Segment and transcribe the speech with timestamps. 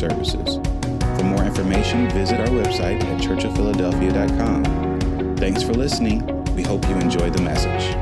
[0.00, 0.56] services.
[1.18, 5.36] For more information, visit our website at churchofphiladelphia.com.
[5.36, 6.24] Thanks for listening.
[6.54, 7.94] We hope you enjoy the message.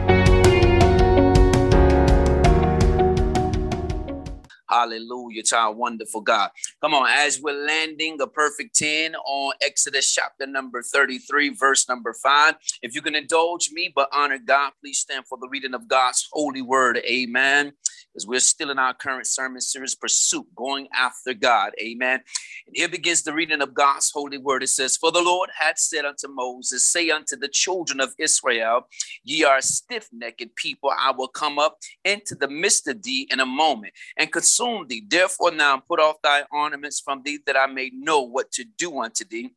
[4.69, 6.51] Hallelujah to our wonderful God.
[6.81, 12.13] Come on, as we're landing a perfect 10 on Exodus chapter number 33, verse number
[12.13, 12.55] 5.
[12.83, 16.29] If you can indulge me but honor God, please stand for the reading of God's
[16.31, 16.99] holy word.
[16.99, 17.73] Amen
[18.13, 21.73] because we're still in our current sermon series, Pursuit, going after God.
[21.81, 22.21] Amen.
[22.67, 24.63] And here begins the reading of God's holy word.
[24.63, 28.89] It says, For the Lord had said unto Moses, Say unto the children of Israel,
[29.25, 30.91] Ye are stiff necked people.
[30.99, 35.05] I will come up into the midst of thee in a moment and consume thee.
[35.07, 39.01] Therefore, now put off thy ornaments from thee, that I may know what to do
[39.01, 39.51] unto thee.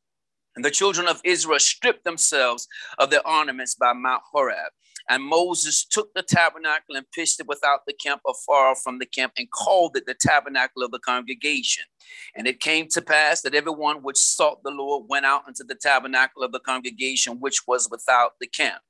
[0.56, 4.72] And the children of Israel stripped themselves of their ornaments by Mount Horeb.
[5.10, 9.34] And Moses took the tabernacle and pitched it without the camp afar from the camp
[9.38, 11.86] and called it the tabernacle of the congregation.
[12.36, 15.76] And it came to pass that everyone which sought the Lord went out into the
[15.76, 18.82] tabernacle of the congregation, which was without the camp.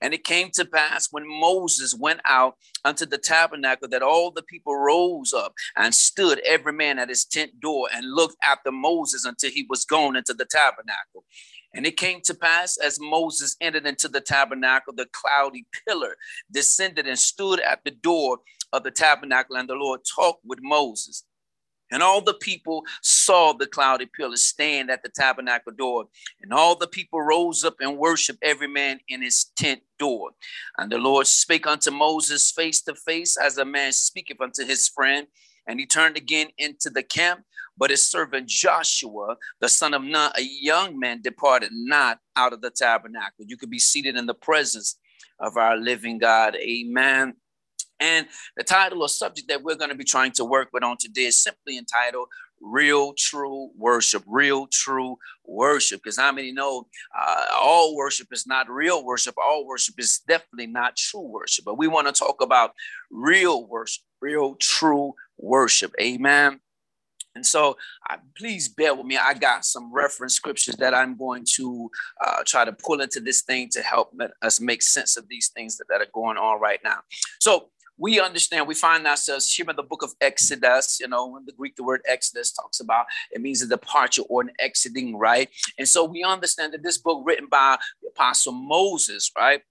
[0.00, 4.42] And it came to pass when Moses went out unto the tabernacle that all the
[4.42, 9.24] people rose up and stood every man at his tent door and looked after Moses
[9.24, 11.24] until he was gone into the tabernacle.
[11.74, 16.16] And it came to pass as Moses entered into the tabernacle, the cloudy pillar
[16.50, 18.38] descended and stood at the door
[18.72, 21.24] of the tabernacle, and the Lord talked with Moses.
[21.90, 26.06] And all the people saw the cloudy pillar stand at the tabernacle door.
[26.42, 30.30] And all the people rose up and worshiped every man in his tent door.
[30.78, 34.88] And the Lord spake unto Moses face to face, as a man speaketh unto his
[34.88, 35.26] friend.
[35.66, 37.44] And he turned again into the camp.
[37.76, 42.60] But his servant Joshua, the son of Nun, a young man, departed not out of
[42.60, 43.44] the tabernacle.
[43.46, 44.98] You could be seated in the presence
[45.40, 46.56] of our living God.
[46.56, 47.34] Amen.
[48.00, 48.26] And
[48.56, 51.22] the title or subject that we're going to be trying to work with on today
[51.22, 52.28] is simply entitled
[52.60, 54.22] Real True Worship.
[54.26, 56.02] Real True Worship.
[56.02, 59.34] Because how many know uh, all worship is not real worship?
[59.42, 61.64] All worship is definitely not true worship.
[61.64, 62.72] But we want to talk about
[63.10, 65.92] real worship, real true worship.
[66.00, 66.60] Amen.
[67.34, 67.76] And so,
[68.36, 69.16] please bear with me.
[69.16, 71.90] I got some reference scriptures that I'm going to
[72.24, 75.76] uh, try to pull into this thing to help us make sense of these things
[75.78, 76.98] that, that are going on right now.
[77.40, 80.98] So, we understand, we find ourselves here in the book of Exodus.
[81.00, 84.42] You know, in the Greek, the word Exodus talks about it means a departure or
[84.42, 85.48] an exiting, right?
[85.78, 89.62] And so we understand that this book, written by the Apostle Moses, right?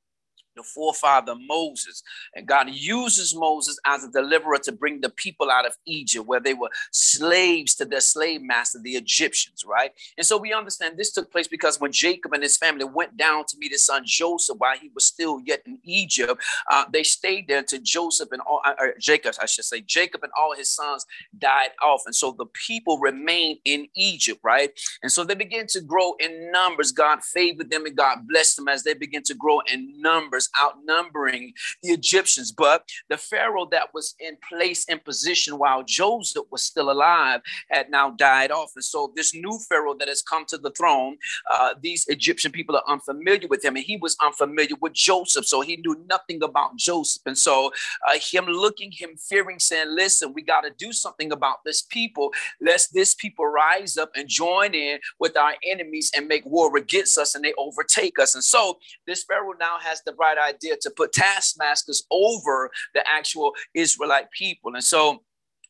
[0.55, 2.03] The forefather Moses.
[2.35, 6.39] And God uses Moses as a deliverer to bring the people out of Egypt, where
[6.39, 9.91] they were slaves to their slave master, the Egyptians, right?
[10.17, 13.45] And so we understand this took place because when Jacob and his family went down
[13.47, 16.41] to meet his son Joseph while he was still yet in Egypt,
[16.71, 20.31] uh, they stayed there until Joseph and all, uh, Jacob, I should say, Jacob and
[20.37, 21.05] all his sons
[21.37, 22.03] died off.
[22.05, 24.71] And so the people remained in Egypt, right?
[25.01, 26.91] And so they began to grow in numbers.
[26.91, 31.53] God favored them and God blessed them as they began to grow in numbers outnumbering
[31.81, 32.51] the Egyptians.
[32.51, 37.89] But the Pharaoh that was in place in position while Joseph was still alive had
[37.89, 38.71] now died off.
[38.75, 41.17] And so this new Pharaoh that has come to the throne,
[41.51, 45.45] uh, these Egyptian people are unfamiliar with him, and he was unfamiliar with Joseph.
[45.45, 47.21] So he knew nothing about Joseph.
[47.25, 47.71] And so
[48.07, 52.31] uh, him looking, him fearing, saying, Listen, we got to do something about this people.
[52.61, 57.17] Lest this people rise up and join in with our enemies and make war against
[57.17, 58.35] us and they overtake us.
[58.35, 63.53] And so this Pharaoh now has the right idea to put taskmasters over the actual
[63.73, 64.75] Israelite people.
[64.75, 65.23] And so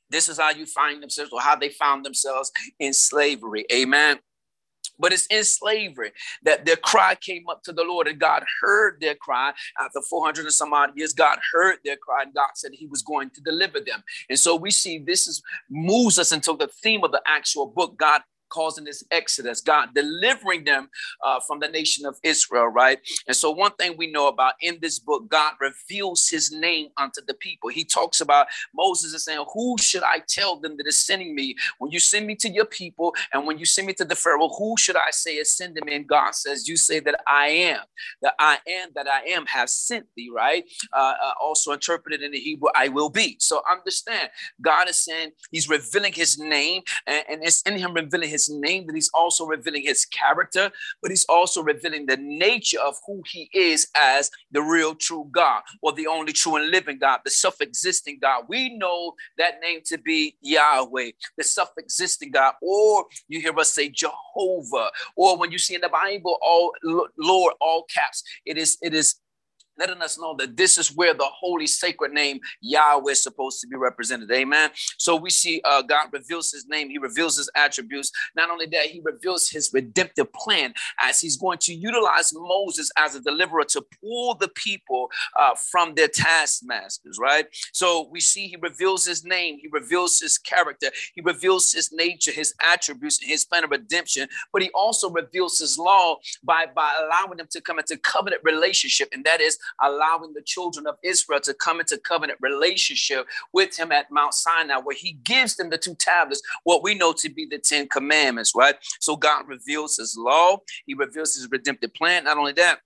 [0.10, 3.66] this is how you find themselves or how they found themselves in slavery.
[3.72, 4.20] Amen.
[5.00, 6.12] But it's in slavery
[6.44, 9.52] that their cry came up to the Lord, and God heard their cry.
[9.80, 13.02] After 400 and some odd years, God heard their cry, and God said He was
[13.02, 14.04] going to deliver them.
[14.30, 17.98] And so we see this is moves us into the theme of the actual book.
[17.98, 18.22] God
[18.54, 20.90] causing this exodus, God delivering them
[21.26, 23.00] uh, from the nation of Israel, right?
[23.28, 27.22] And so, one thing we know about in this book, God reveals his name unto
[27.26, 27.70] the people.
[27.70, 31.56] He talks about Moses is saying, Who should I tell them that is sending me?
[31.80, 34.50] When you send me to your people and when you send me to the Pharaoh,
[34.50, 35.96] who should I say is sending me?
[35.96, 37.82] And God says, You say that I am,
[38.22, 40.64] that I am, that I am have sent thee, right?
[40.94, 43.38] Uh, uh, also interpreted in the Hebrew, I will be.
[43.40, 44.30] So understand,
[44.62, 48.56] God is saying He's revealing His name, and, and it's in Him revealing His his
[48.56, 53.22] name, that he's also revealing his character, but he's also revealing the nature of who
[53.26, 57.32] he is as the real true God, or the only true and living God, the
[57.32, 58.46] self existing God.
[58.48, 63.74] We know that name to be Yahweh, the self existing God, or you hear us
[63.74, 66.72] say Jehovah, or when you see in the Bible, all
[67.18, 69.16] Lord, all caps, it is, it is
[69.78, 73.68] letting us know that this is where the holy sacred name Yahweh is supposed to
[73.68, 74.32] be represented.
[74.32, 74.70] Amen.
[74.98, 78.12] So we see uh, God reveals his name, he reveals his attributes.
[78.36, 83.16] Not only that, he reveals his redemptive plan as he's going to utilize Moses as
[83.16, 85.10] a deliverer to pull the people
[85.40, 87.46] uh, from their taskmasters, right?
[87.72, 92.32] So we see he reveals his name, he reveals his character, he reveals his nature,
[92.32, 96.94] his attributes, and his plan of redemption, but he also reveals his law by, by
[97.04, 101.40] allowing them to come into covenant relationship, and that is allowing the children of Israel
[101.42, 105.78] to come into covenant relationship with him at Mount Sinai, where he gives them the
[105.78, 108.76] two tablets, what we know to be the Ten Commandments, right?
[109.00, 112.26] So God reveals his law, he reveals his redemptive plan.
[112.26, 112.80] Not only that,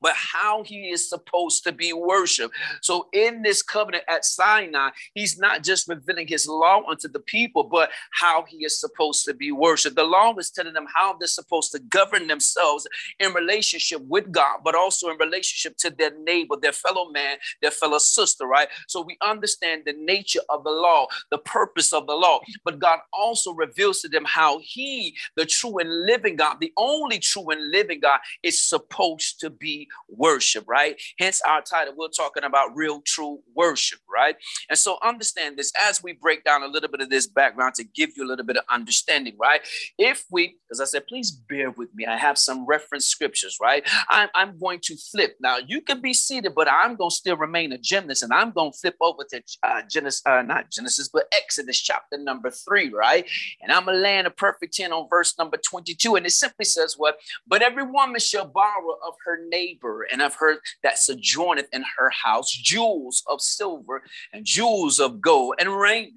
[0.00, 2.54] but how he is supposed to be worshiped.
[2.82, 7.64] So, in this covenant at Sinai, he's not just revealing his law unto the people,
[7.64, 9.96] but how he is supposed to be worshiped.
[9.96, 12.86] The law is telling them how they're supposed to govern themselves
[13.20, 17.70] in relationship with God, but also in relationship to their neighbor, their fellow man, their
[17.70, 18.68] fellow sister, right?
[18.88, 22.98] So, we understand the nature of the law, the purpose of the law, but God
[23.12, 27.70] also reveals to them how he, the true and living God, the only true and
[27.70, 31.00] living God, is supposed to be worship, right?
[31.18, 31.94] Hence our title.
[31.96, 34.36] We're talking about real, true worship, right?
[34.68, 37.84] And so understand this as we break down a little bit of this background to
[37.84, 39.60] give you a little bit of understanding, right?
[39.98, 42.06] If we, as I said, please bear with me.
[42.06, 43.86] I have some reference scriptures, right?
[44.08, 45.36] I'm, I'm going to flip.
[45.40, 48.52] Now, you can be seated, but I'm going to still remain a gymnast and I'm
[48.52, 52.90] going to flip over to uh, Genesis, uh, not Genesis, but Exodus chapter number three,
[52.90, 53.26] right?
[53.60, 56.16] And I'm going to land a perfect 10 on verse number 22.
[56.16, 57.18] And it simply says what?
[57.46, 61.84] But every woman shall borrow of her neighbor neighbor, and I've heard that sojourneth in
[61.98, 64.02] her house jewels of silver
[64.32, 66.14] and jewels of gold and raiment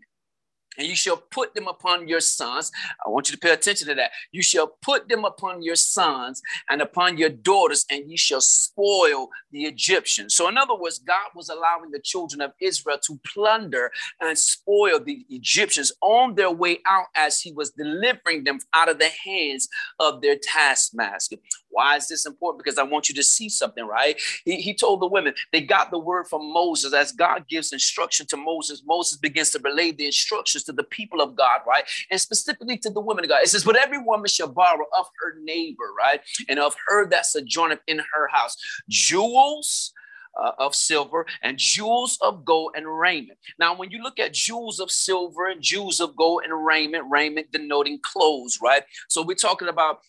[0.80, 2.72] and you shall put them upon your sons.
[3.06, 4.12] I want you to pay attention to that.
[4.32, 9.30] You shall put them upon your sons and upon your daughters, and you shall spoil
[9.52, 10.36] the Egyptians.
[10.36, 13.92] So, in other words, God was allowing the children of Israel to plunder
[14.22, 19.00] and spoil the Egyptians on their way out as he was delivering them out of
[19.00, 19.68] the hands
[20.00, 21.36] of their taskmaster.
[21.70, 22.64] Why is this important?
[22.64, 24.20] Because I want you to see something, right?
[24.46, 26.94] He, he told the women, they got the word from Moses.
[26.94, 31.22] As God gives instruction to Moses, Moses begins to relay the instructions to the people
[31.22, 31.84] of God, right?
[32.12, 33.42] And specifically to the women of God.
[33.44, 36.22] It says, But every woman shall borrow of her neighbor, right?
[36.48, 38.56] And of her that sojourneth in her house
[38.88, 39.94] jewels,
[40.42, 43.38] uh, of silver and jewels of gold and raiment.
[43.58, 47.52] Now, when you look at jewels of silver and jewels of gold and raiment, raiment
[47.52, 48.84] denoting clothes, right?
[49.10, 50.00] So we're talking about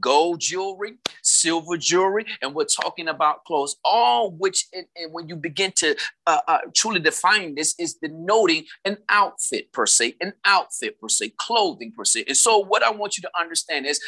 [0.00, 0.98] gold jewelry,
[1.44, 5.94] silver jewelry, and we're talking about clothes, all which, and, and when you begin to
[6.26, 11.34] uh, uh, truly define this, is denoting an outfit per se, an outfit per se,
[11.36, 12.24] clothing per se.
[12.26, 14.00] And so, what I want you to understand is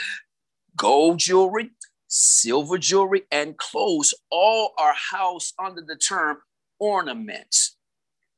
[0.77, 1.71] gold jewelry,
[2.09, 6.38] silver jewelry, and clothes all are housed under the term
[6.79, 7.77] ornaments.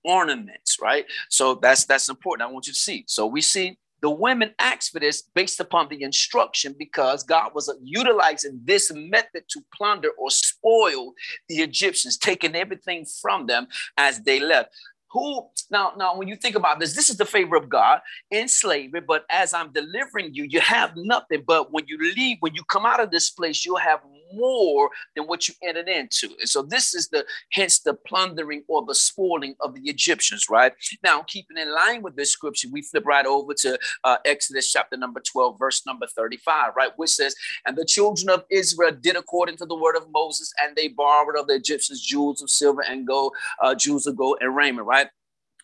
[0.05, 1.05] Ornaments, right?
[1.29, 2.49] So that's that's important.
[2.49, 3.05] I want you to see.
[3.09, 7.73] So we see the women asked for this based upon the instruction because God was
[7.83, 11.15] utilizing this method to plunder or spoil
[11.49, 13.67] the Egyptians, taking everything from them
[13.97, 14.71] as they left.
[15.13, 18.47] Who now now when you think about this this is the favor of god in
[18.47, 21.45] slavery but as i'm delivering you you have nothing.
[21.47, 24.01] But when you leave when you come out of this place you'll have
[24.33, 26.29] more than what you entered into.
[26.41, 30.73] And so this is the hence the plundering or the spoiling of the egyptians right?
[31.03, 32.69] Now keeping in line with this scripture.
[32.73, 36.91] We flip right over to uh, exodus chapter number 12 verse number 35 right?
[36.97, 37.35] Which says
[37.67, 41.39] and the children of israel did according to the word of moses and they borrowed
[41.39, 45.09] of the egyptians jewels of silver and gold uh, jewels of gold and raiment right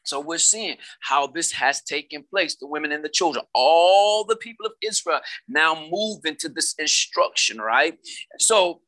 [0.05, 2.57] so we're seeing how this has taken place.
[2.57, 7.59] The women and the children, all the people of Israel now move into this instruction,
[7.59, 7.99] right?
[8.39, 8.81] So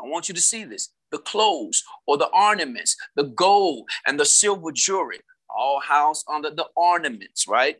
[0.00, 0.90] I want you to see this.
[1.10, 5.18] The clothes or the ornaments, the gold and the silver jewelry,
[5.54, 7.78] all housed under the ornaments, right?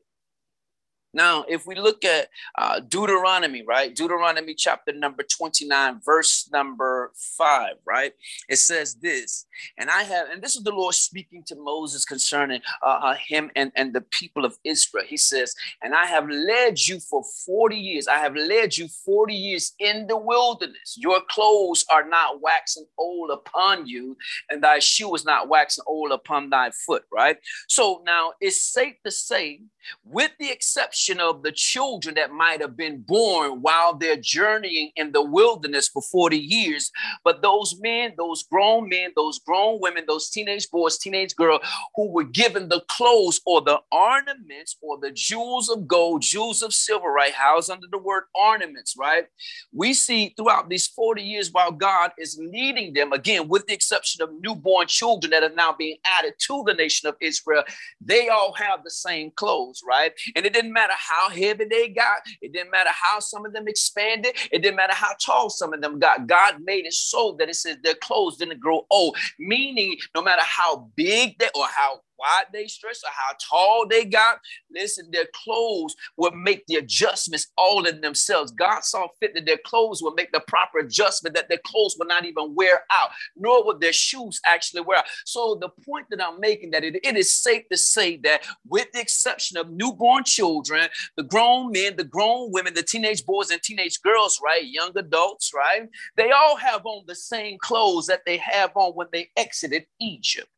[1.13, 3.95] Now, if we look at uh, Deuteronomy, right?
[3.95, 8.13] Deuteronomy chapter number 29, verse number five, right?
[8.49, 12.61] It says this, and I have, and this is the Lord speaking to Moses concerning
[12.85, 15.05] uh, uh, him and, and the people of Israel.
[15.07, 18.07] He says, and I have led you for 40 years.
[18.07, 20.97] I have led you 40 years in the wilderness.
[20.97, 24.17] Your clothes are not waxing old upon you,
[24.49, 27.37] and thy shoe is not waxing old upon thy foot, right?
[27.69, 29.61] So now it's safe to say
[30.05, 35.13] with the exception of the children that might have been born while they're journeying in
[35.13, 36.91] the wilderness for 40 years.
[37.25, 41.61] But those men, those grown men, those grown women, those teenage boys, teenage girls
[41.95, 46.75] who were given the clothes or the ornaments or the jewels of gold, jewels of
[46.75, 47.33] silver, right?
[47.33, 49.27] Housed under the word ornaments, right?
[49.73, 54.23] We see throughout these 40 years while God is leading them, again, with the exception
[54.23, 57.65] of newborn children that are now being added to the nation of Israel,
[58.01, 60.13] they all have the same clothes right?
[60.37, 63.69] And it didn't matter how heavy they got, it didn't matter how some of them
[63.69, 66.27] expanded, it didn't matter how tall some of them got.
[66.27, 70.43] God made it so that it says their clothes didn't grow old, meaning no matter
[70.45, 74.39] how big they or how wide they stretched or how tall they got.
[74.71, 78.53] Listen, their clothes would make the adjustments all in themselves.
[78.53, 82.09] God saw fit that their clothes would make the proper adjustment, that their clothes would
[82.09, 85.05] not even wear out, nor would their shoes actually wear out.
[85.25, 88.89] So the point that I'm making that it, it is safe to say that with
[88.93, 93.63] the exception of newborn children, the grown men, the grown women, the teenage boys and
[93.63, 94.65] teenage girls, right?
[94.65, 95.89] Young adults, right?
[96.17, 100.49] They all have on the same clothes that they have on when they exited Egypt,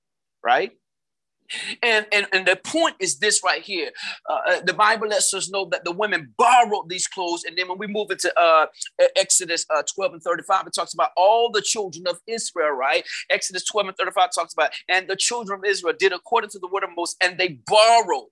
[0.42, 0.72] right?
[1.82, 3.90] And, and, and the point is this right here.
[4.28, 7.44] Uh, uh, the Bible lets us know that the women borrowed these clothes.
[7.44, 8.66] And then when we move into uh,
[9.16, 13.06] Exodus uh, 12 and 35, it talks about all the children of Israel, right?
[13.30, 16.68] Exodus 12 and 35 talks about, and the children of Israel did according to the
[16.68, 18.28] word of Moses, and they borrowed,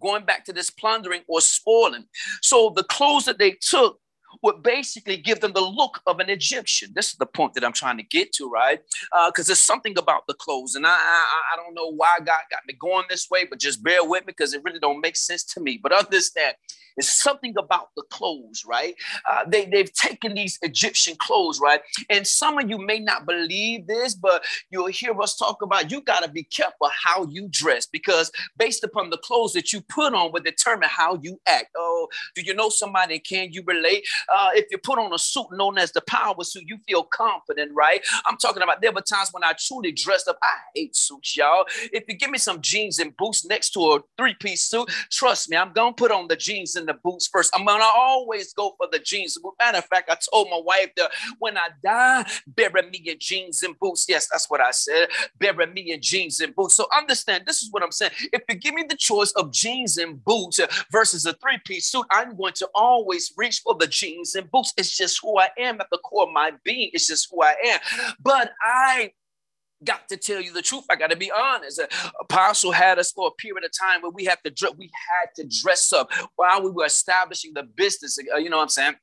[0.00, 2.04] going back to this plundering or spoiling.
[2.42, 3.98] So the clothes that they took
[4.42, 6.90] would basically give them the look of an Egyptian.
[6.94, 8.80] This is the point that I'm trying to get to, right?
[9.26, 12.40] Because uh, there's something about the clothes, and I, I, I don't know why God
[12.50, 15.16] got me going this way, but just bear with me because it really don't make
[15.16, 15.78] sense to me.
[15.82, 16.54] But understand,
[16.98, 18.94] it's something about the clothes, right?
[19.30, 21.80] Uh, they, they've taken these Egyptian clothes, right?
[22.10, 26.00] And some of you may not believe this, but you'll hear us talk about you
[26.00, 30.12] got to be careful how you dress because based upon the clothes that you put
[30.12, 31.68] on will determine how you act.
[31.76, 33.20] Oh, do you know somebody?
[33.20, 34.04] Can you relate?
[34.32, 37.72] Uh, if you put on a suit known as the power suit, you feel confident,
[37.74, 38.00] right?
[38.26, 40.38] I'm talking about there were times when I truly dressed up.
[40.42, 41.64] I hate suits, y'all.
[41.92, 45.50] If you give me some jeans and boots next to a three piece suit, trust
[45.50, 47.52] me, I'm going to put on the jeans and the boots first.
[47.54, 49.38] I'm going to always go for the jeans.
[49.58, 53.62] Matter of fact, I told my wife that when I die, bury me in jeans
[53.62, 54.06] and boots.
[54.08, 55.08] Yes, that's what I said.
[55.38, 56.76] Bury me in jeans and boots.
[56.76, 58.12] So understand, this is what I'm saying.
[58.32, 62.06] If you give me the choice of jeans and boots versus a three piece suit,
[62.10, 64.72] I'm going to always reach for the jeans jeans and boots.
[64.76, 66.90] It's just who I am at the core of my being.
[66.92, 67.80] It's just who I am.
[68.20, 69.12] But I
[69.84, 70.84] got to tell you the truth.
[70.90, 71.80] I got to be honest.
[72.20, 75.62] Apostle had us for a period of time where we have to we had to
[75.62, 78.18] dress up while we were establishing the business.
[78.32, 78.94] Uh, you know what I'm saying?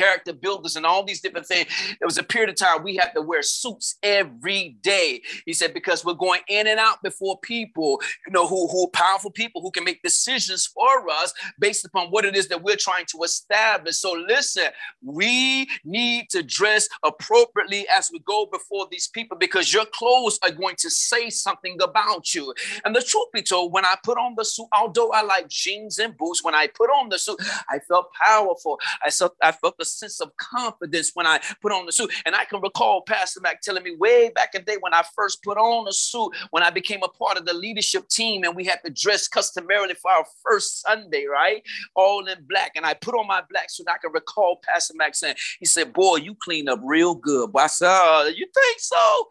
[0.00, 1.68] Character builders and all these different things.
[1.98, 5.20] There was a period of time we had to wear suits every day.
[5.44, 8.90] He said, because we're going in and out before people, you know, who, who are
[8.90, 12.76] powerful people who can make decisions for us based upon what it is that we're
[12.76, 13.96] trying to establish.
[13.96, 14.68] So listen,
[15.02, 20.50] we need to dress appropriately as we go before these people because your clothes are
[20.50, 22.54] going to say something about you.
[22.84, 25.98] And the truth be told, when I put on the suit, although I like jeans
[25.98, 27.38] and boots, when I put on the suit,
[27.68, 28.78] I felt powerful.
[29.04, 32.12] I felt I felt a sense of confidence when I put on the suit.
[32.24, 35.02] And I can recall Pastor Mac telling me way back in the day when I
[35.14, 38.54] first put on a suit, when I became a part of the leadership team and
[38.54, 41.62] we had to dress customarily for our first Sunday, right?
[41.94, 42.72] All in black.
[42.76, 43.86] And I put on my black suit.
[43.88, 47.52] I can recall Pastor Mac saying, he said, boy, you clean up real good.
[47.52, 49.28] But I said, oh, you think so?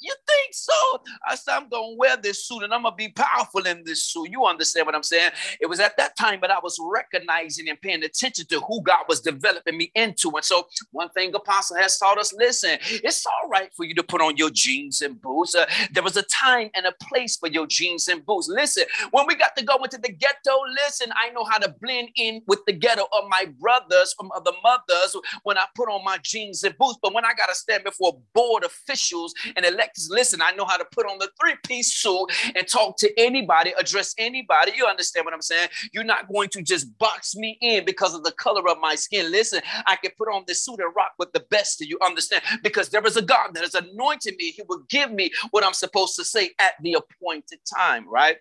[0.00, 1.02] You think so?
[1.26, 3.84] I said, I'm going to wear this suit and I'm going to be powerful in
[3.84, 4.30] this suit.
[4.30, 5.30] You understand what I'm saying?
[5.60, 9.04] It was at that time that I was recognizing and paying attention to who God
[9.08, 10.30] was developing me into.
[10.30, 13.94] And so, one thing the Apostle has taught us listen, it's all right for you
[13.94, 15.54] to put on your jeans and boots.
[15.54, 18.48] Uh, there was a time and a place for your jeans and boots.
[18.48, 20.52] Listen, when we got to go into the ghetto,
[20.84, 24.52] listen, I know how to blend in with the ghetto of my brothers from other
[24.62, 26.98] mothers when I put on my jeans and boots.
[27.02, 30.76] But when I got to stand before board officials and electors, listen, I know how
[30.76, 34.72] to put on the three piece suit and talk to anybody, address anybody.
[34.76, 35.68] You understand what I'm saying?
[35.92, 39.30] You're not going to just box me in because of the color of my skin.
[39.30, 41.98] Listen, I can put on this suit and rock with the best of you.
[42.02, 42.42] Understand?
[42.62, 44.50] Because there is a God that has anointed me.
[44.50, 48.36] He will give me what I'm supposed to say at the appointed time, right?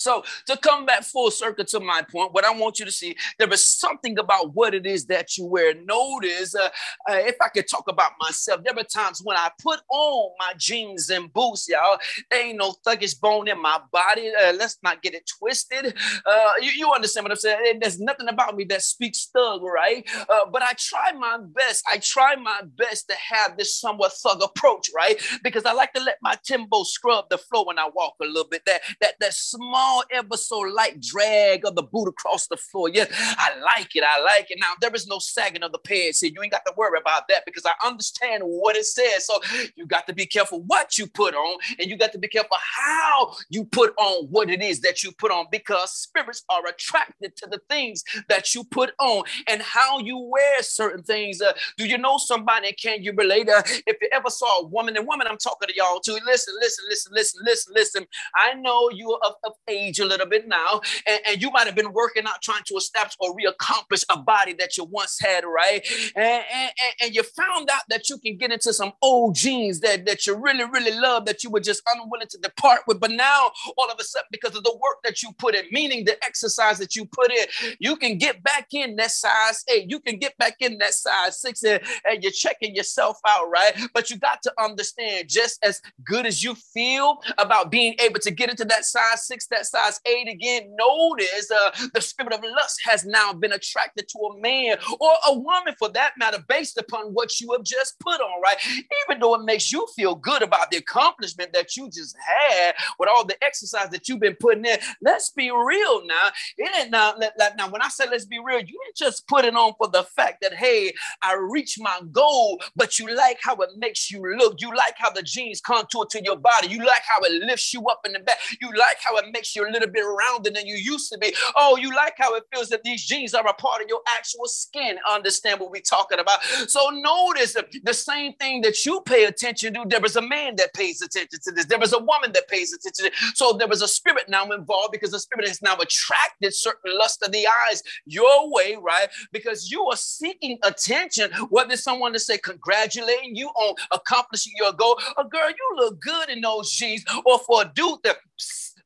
[0.00, 3.16] So to come back full circle to my point, what I want you to see,
[3.38, 5.74] there is something about what it is that you wear.
[5.74, 6.70] Notice, uh,
[7.08, 10.54] uh, if I could talk about myself, there were times when I put on my
[10.56, 11.98] jeans and boots, y'all.
[12.30, 14.32] There ain't no thuggish bone in my body.
[14.34, 15.94] Uh, let's not get it twisted.
[16.24, 17.78] Uh, you, you, understand what I'm saying?
[17.80, 20.08] There's nothing about me that speaks thug, right?
[20.28, 21.84] Uh, but I try my best.
[21.90, 25.20] I try my best to have this somewhat thug approach, right?
[25.42, 28.48] Because I like to let my timbo scrub the floor when I walk a little
[28.48, 28.62] bit.
[28.64, 32.88] That that that small small, ever so light drag of the boot across the floor.
[32.88, 34.04] Yes, I like it.
[34.04, 34.58] I like it.
[34.60, 36.30] Now, there is no sagging of the pants here.
[36.34, 39.26] You ain't got to worry about that because I understand what it says.
[39.26, 39.40] So
[39.76, 42.56] you got to be careful what you put on, and you got to be careful
[42.60, 47.36] how you put on what it is that you put on because spirits are attracted
[47.36, 51.40] to the things that you put on and how you wear certain things.
[51.40, 52.72] Uh, do you know somebody?
[52.72, 53.48] Can you relate?
[53.48, 56.18] Uh, if you ever saw a woman, and woman, I'm talking to y'all too.
[56.26, 58.06] Listen, listen, listen, listen, listen, listen.
[58.34, 61.66] I know you are of, of age a little bit now, and, and you might
[61.66, 65.44] have been working out trying to establish or reaccomplish a body that you once had,
[65.44, 65.86] right?
[66.14, 66.72] And, and,
[67.02, 70.36] and you found out that you can get into some old jeans that, that you
[70.36, 73.00] really, really love that you were just unwilling to depart with.
[73.00, 76.04] But now, all of a sudden, because of the work that you put in, meaning
[76.04, 79.90] the exercise that you put in, you can get back in that size eight.
[79.90, 83.72] You can get back in that size six, and, and you're checking yourself out, right?
[83.94, 88.30] But you got to understand just as good as you feel about being able to
[88.30, 92.80] get into that size six, that size eight again, notice uh, the spirit of lust
[92.84, 97.12] has now been attracted to a man or a woman for that matter, based upon
[97.14, 98.56] what you have just put on, right?
[99.04, 103.08] Even though it makes you feel good about the accomplishment that you just had with
[103.08, 104.78] all the exercise that you've been putting in.
[105.00, 106.30] Let's be real now.
[106.56, 107.14] It ain't now,
[107.56, 110.04] now when I say let's be real, you didn't just put it on for the
[110.04, 114.60] fact that, hey, I reached my goal, but you like how it makes you look.
[114.60, 116.68] You like how the jeans contour to your body.
[116.68, 118.38] You like how it lifts you up in the back.
[118.60, 121.34] You like how it makes you a little bit rounder than you used to be.
[121.56, 124.46] Oh, you like how it feels that these jeans are a part of your actual
[124.46, 124.98] skin.
[125.10, 126.42] Understand what we're talking about?
[126.42, 129.84] So notice the same thing that you pay attention to.
[129.86, 131.66] There is a man that pays attention to this.
[131.66, 133.12] There is a woman that pays attention.
[133.34, 137.22] So there is a spirit now involved because the spirit has now attracted certain lust
[137.22, 139.08] of the eyes your way, right?
[139.32, 144.98] Because you are seeking attention, whether someone to say congratulating you on accomplishing your goal,
[145.18, 148.16] a girl, you look good in those jeans, or for a dude that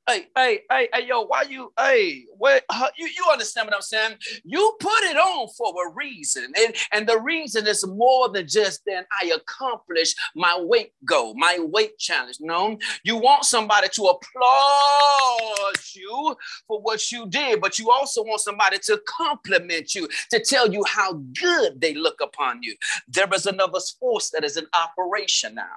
[0.06, 3.82] hey, hey, hey, hey, yo, why you, hey, what, uh, you, you understand what I'm
[3.82, 4.16] saying?
[4.44, 6.52] You put it on for a reason.
[6.56, 11.58] And, and the reason is more than just then I accomplish my weight goal, my
[11.60, 12.36] weight challenge.
[12.40, 18.40] No, you want somebody to applaud you for what you did, but you also want
[18.40, 22.76] somebody to compliment you, to tell you how good they look upon you.
[23.08, 25.76] There is another force that is in operation now.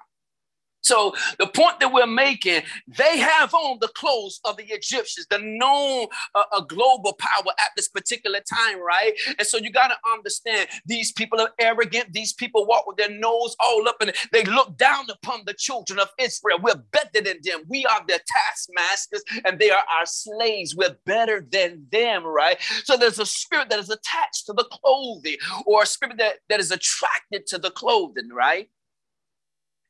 [0.88, 5.40] So the point that we're making, they have on the clothes of the Egyptians, the
[5.40, 9.14] known uh, a global power at this particular time, right?
[9.38, 12.14] And so you got to understand these people are arrogant.
[12.14, 16.00] These people walk with their nose all up and they look down upon the children
[16.00, 16.60] of Israel.
[16.62, 17.64] We're better than them.
[17.68, 20.76] We are their taskmasters and they are our slaves.
[20.76, 22.58] We're better than them, right?
[22.86, 26.62] So there's a spirit that is attached to the clothing or a spirit that, that
[26.62, 28.70] is attracted to the clothing, right?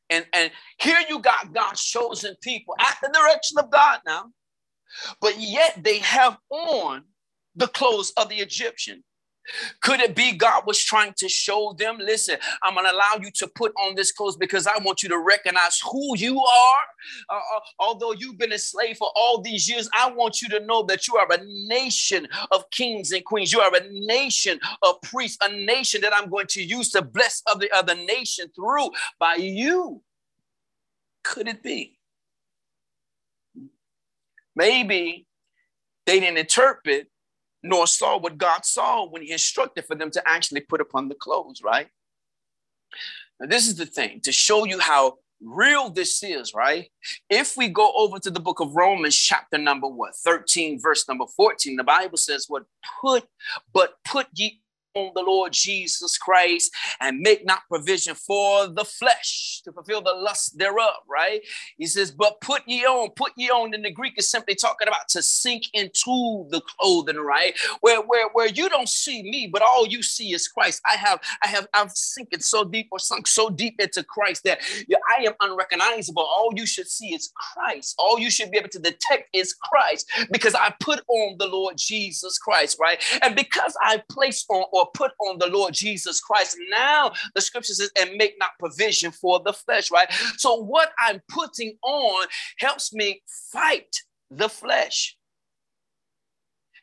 [0.09, 4.31] And, and here you got God's chosen people at the direction of God now,
[5.21, 7.03] but yet they have on
[7.55, 9.03] the clothes of the Egyptian.
[9.81, 13.31] Could it be God was trying to show them, listen, I'm going to allow you
[13.35, 16.83] to put on this clothes because I want you to recognize who you are?
[17.29, 20.59] Uh, uh, although you've been a slave for all these years, I want you to
[20.59, 23.53] know that you are a nation of kings and queens.
[23.53, 27.41] You are a nation of priests, a nation that I'm going to use to bless
[27.47, 30.01] other, other nation through by you.
[31.23, 31.97] Could it be?
[34.55, 35.27] Maybe
[36.05, 37.07] they didn't interpret
[37.63, 41.15] nor saw what God saw when He instructed for them to actually put upon the
[41.15, 41.87] clothes, right?
[43.39, 46.89] Now, this is the thing to show you how real this is, right?
[47.29, 51.25] If we go over to the book of Romans, chapter number what, 13, verse number
[51.35, 52.63] 14, the Bible says, What
[53.01, 53.25] put,
[53.73, 54.61] but put ye
[55.15, 60.57] the Lord Jesus Christ and make not provision for the flesh to fulfill the lust
[60.57, 61.41] thereof, right?
[61.77, 64.87] He says, but put ye on, put ye on in the Greek is simply talking
[64.87, 67.53] about to sink into the clothing, right?
[67.81, 70.81] Where where where you don't see me, but all you see is Christ.
[70.85, 74.59] I have I have I'm sinking so deep or sunk so deep into Christ that
[75.17, 76.23] I am unrecognizable.
[76.23, 77.95] All you should see is Christ.
[77.97, 81.75] All you should be able to detect is Christ because I put on the Lord
[81.77, 83.03] Jesus Christ, right?
[83.21, 86.57] And because I place on or put on the Lord Jesus Christ.
[86.69, 90.11] Now the scripture says, and make not provision for the flesh, right?
[90.37, 92.27] So what I'm putting on
[92.59, 93.21] helps me
[93.51, 95.17] fight the flesh,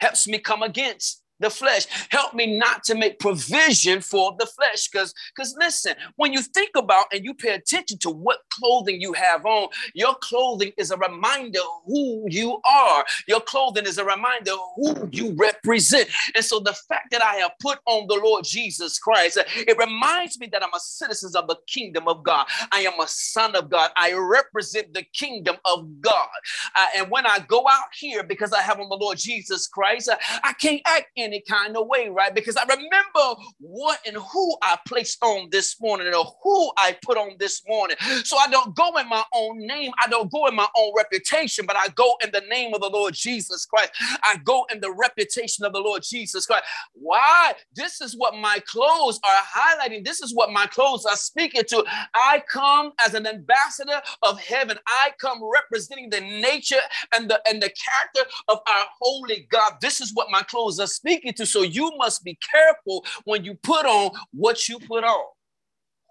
[0.01, 1.87] helps me come against the flesh.
[2.11, 4.89] Help me not to make provision for the flesh.
[4.89, 9.13] Because, because listen, when you think about and you pay attention to what clothing you
[9.13, 13.05] have on, your clothing is a reminder who you are.
[13.29, 16.09] Your clothing is a reminder who you represent.
[16.35, 20.41] And so the fact that I have put on the Lord Jesus Christ, it reminds
[20.41, 22.47] me that I'm a citizen of the kingdom of God.
[22.73, 23.91] I am a son of God.
[23.97, 26.29] I represent the kingdom of God.
[26.75, 30.09] Uh, and when I go out here, because I have on the Lord Jesus Christ,
[30.09, 32.35] uh, I can't act any kind of way, right?
[32.35, 37.17] Because I remember what and who I placed on this morning or who I put
[37.17, 37.97] on this morning.
[38.25, 39.93] So I don't go in my own name.
[40.05, 42.89] I don't go in my own reputation, but I go in the name of the
[42.89, 43.93] Lord Jesus Christ.
[44.23, 46.65] I go in the reputation of the Lord Jesus Christ.
[46.95, 47.55] Why?
[47.75, 50.05] This is what my clothes are highlighting.
[50.05, 51.85] This is what my clothes are speaking to.
[52.15, 54.79] I come as an ambassador of heaven.
[54.87, 56.81] I come representing the nature
[57.15, 59.75] and the and the character of our holy God.
[59.81, 61.47] This is what my clothes are speaking to.
[61.47, 65.25] So you must be careful when you put on what you put on.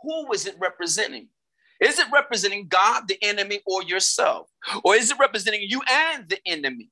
[0.03, 1.29] Who is it representing?
[1.79, 4.49] Is it representing God, the enemy, or yourself?
[4.83, 6.89] Or is it representing you and the enemy?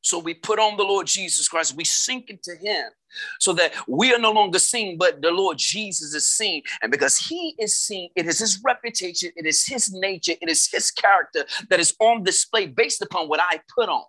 [0.00, 2.84] So we put on the Lord Jesus Christ, we sink into Him
[3.40, 6.62] so that we are no longer seen, but the Lord Jesus is seen.
[6.80, 10.70] And because He is seen, it is His reputation, it is His nature, it is
[10.70, 14.04] His character that is on display based upon what I put on.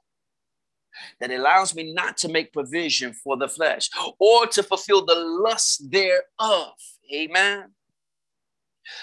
[1.19, 5.89] That allows me not to make provision for the flesh or to fulfill the lust
[5.89, 6.73] thereof.
[7.13, 7.71] Amen.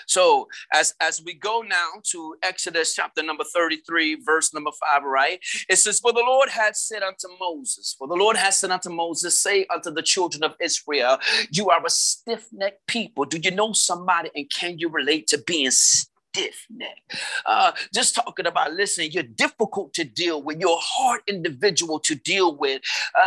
[0.07, 5.39] So as as we go now to Exodus chapter number 33, verse number five, right?
[5.69, 8.91] It says, For the Lord had said unto Moses, For the Lord has said unto
[8.91, 11.19] Moses, say unto the children of Israel,
[11.51, 13.25] You are a stiff-necked people.
[13.25, 16.11] Do you know somebody and can you relate to being stiff?
[16.37, 17.03] Stiff neck.
[17.45, 20.59] Uh, just talking about, listen, you're difficult to deal with.
[20.61, 22.83] You're a hard individual to deal with.
[23.19, 23.27] Uh,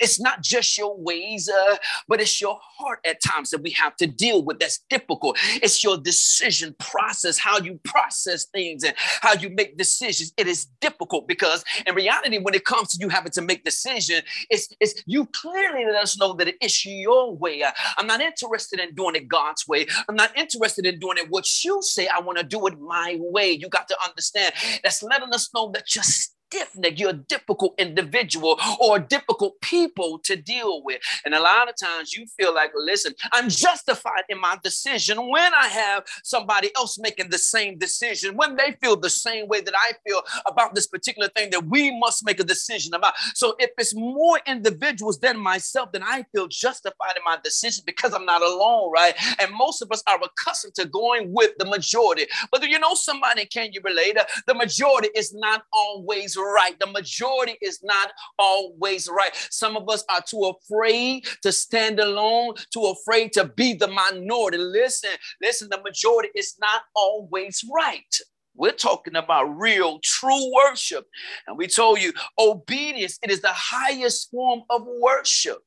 [0.00, 1.76] it's not just your ways, uh,
[2.08, 4.58] but it's your heart at times that we have to deal with.
[4.58, 5.38] That's difficult.
[5.62, 10.32] It's your decision process, how you process things and how you make decisions.
[10.36, 14.22] It is difficult because in reality, when it comes to you having to make decisions,
[14.50, 17.64] it's, it's you clearly let us know that it's your way.
[17.96, 19.86] I'm not interested in doing it God's way.
[20.08, 23.16] I'm not interested in doing it what you say I want to do it my
[23.20, 23.50] way.
[23.50, 26.04] You got to understand that's letting us know that you're
[26.50, 26.98] stiff neck.
[26.98, 31.00] You're a difficult individual or difficult people to deal with.
[31.24, 35.52] And a lot of times you feel like, listen, I'm justified in my decision when
[35.54, 39.74] I have somebody else making the same decision, when they feel the same way that
[39.76, 43.14] I feel about this particular thing that we must make a decision about.
[43.34, 48.12] So if it's more individuals than myself, then I feel justified in my decision because
[48.12, 49.14] I'm not alone, right?
[49.40, 52.26] And most of us are accustomed to going with the majority.
[52.50, 54.16] But you know somebody, can you relate?
[54.46, 56.78] The majority is not always right.
[56.78, 59.34] The majority is not always right.
[59.50, 64.58] Some of us are too afraid to stand alone, too afraid to be the minority.
[64.58, 68.16] Listen, listen, the majority is not always right.
[68.54, 71.06] We're talking about real, true worship.
[71.46, 75.58] And we told you obedience, it is the highest form of worship.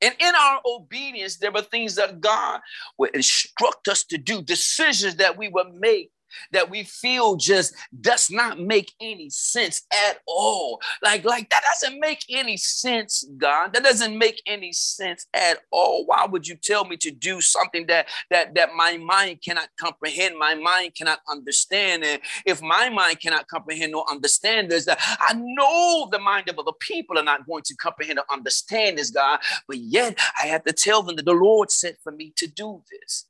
[0.00, 2.60] And in our obedience, there were things that God
[2.98, 6.10] would instruct us to do, decisions that we would make
[6.52, 10.80] that we feel just does not make any sense at all.
[11.02, 13.72] Like, like that doesn't make any sense, God.
[13.72, 16.06] That doesn't make any sense at all.
[16.06, 20.38] Why would you tell me to do something that that that my mind cannot comprehend,
[20.38, 22.04] my mind cannot understand?
[22.04, 26.58] And if my mind cannot comprehend or understand this, that I know the mind of
[26.58, 29.40] other people are not going to comprehend or understand this, God.
[29.66, 32.82] But yet I have to tell them that the Lord sent for me to do
[32.90, 33.26] this.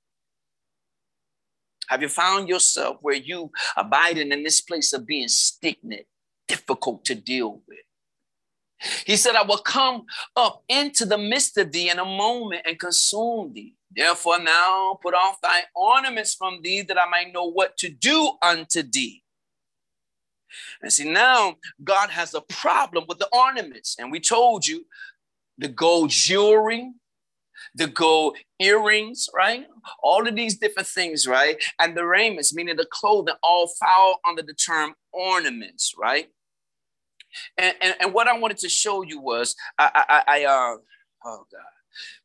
[1.88, 6.09] Have you found yourself where you abiding in this place of being stiff-necked,
[6.49, 7.79] difficult to deal with?
[9.07, 10.05] He said, I will come
[10.37, 13.75] up into the midst of thee in a moment and consume thee.
[13.94, 18.33] Therefore, now put off thy ornaments from thee that I might know what to do
[18.42, 19.23] unto thee.
[20.83, 23.97] And see, now God has a problem with the ornaments.
[23.99, 24.85] And we told you
[25.57, 26.92] the gold jewelry,
[27.74, 29.66] the gold earrings, right?
[30.03, 31.57] All of these different things, right?
[31.79, 36.29] And the raiments, meaning the clothing, all fall under the term ornaments, right?
[37.59, 40.77] And, and, and what I wanted to show you was, I, I, I uh,
[41.24, 41.62] oh God,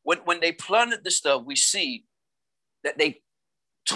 [0.02, 2.04] when, when they planted the stuff, we see
[2.84, 3.20] that they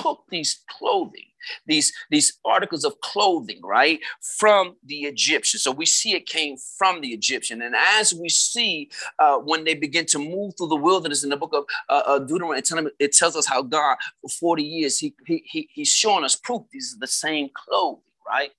[0.03, 1.27] took these clothing,
[1.67, 4.01] these, these articles of clothing, right,
[4.39, 5.63] from the Egyptians.
[5.63, 7.63] So we see it came from the Egyptian.
[7.63, 11.37] And as we see uh, when they begin to move through the wilderness in the
[11.37, 15.69] book of uh, Deuteronomy, it tells us how God, for 40 years, he, he, he,
[15.73, 18.51] he's showing us proof these are the same clothing, right?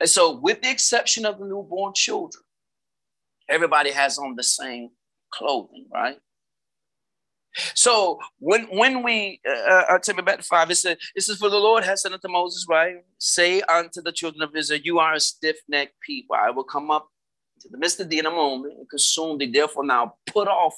[0.00, 2.42] And so, with the exception of the newborn children,
[3.50, 4.90] Everybody has on the same
[5.32, 6.16] clothing, right?
[7.74, 11.58] So when when we uh, take me back five, it says this is for the
[11.58, 12.96] Lord has said unto Moses, right?
[13.18, 16.36] Say unto the children of Israel, you are a stiff-necked people.
[16.36, 17.08] I will come up
[17.60, 19.50] to the midst of thee in a moment and consume thee.
[19.50, 20.74] Therefore, now put off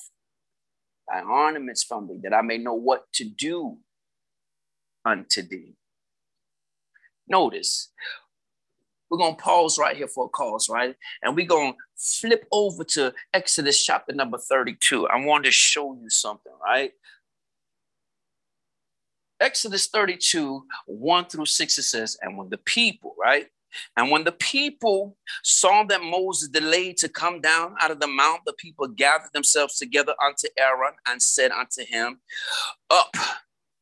[1.08, 3.78] thy ornaments from thee, that I may know what to do
[5.04, 5.74] unto thee.
[7.28, 7.92] Notice,
[9.12, 10.96] we're going to pause right here for a cause, right?
[11.22, 15.06] And we're going to flip over to Exodus chapter number 32.
[15.06, 16.92] I want to show you something, right?
[19.38, 23.48] Exodus 32, 1 through 6, it says, And when the people, right?
[23.98, 28.40] And when the people saw that Moses delayed to come down out of the mount,
[28.46, 32.20] the people gathered themselves together unto Aaron and said unto him,
[32.88, 33.14] Up,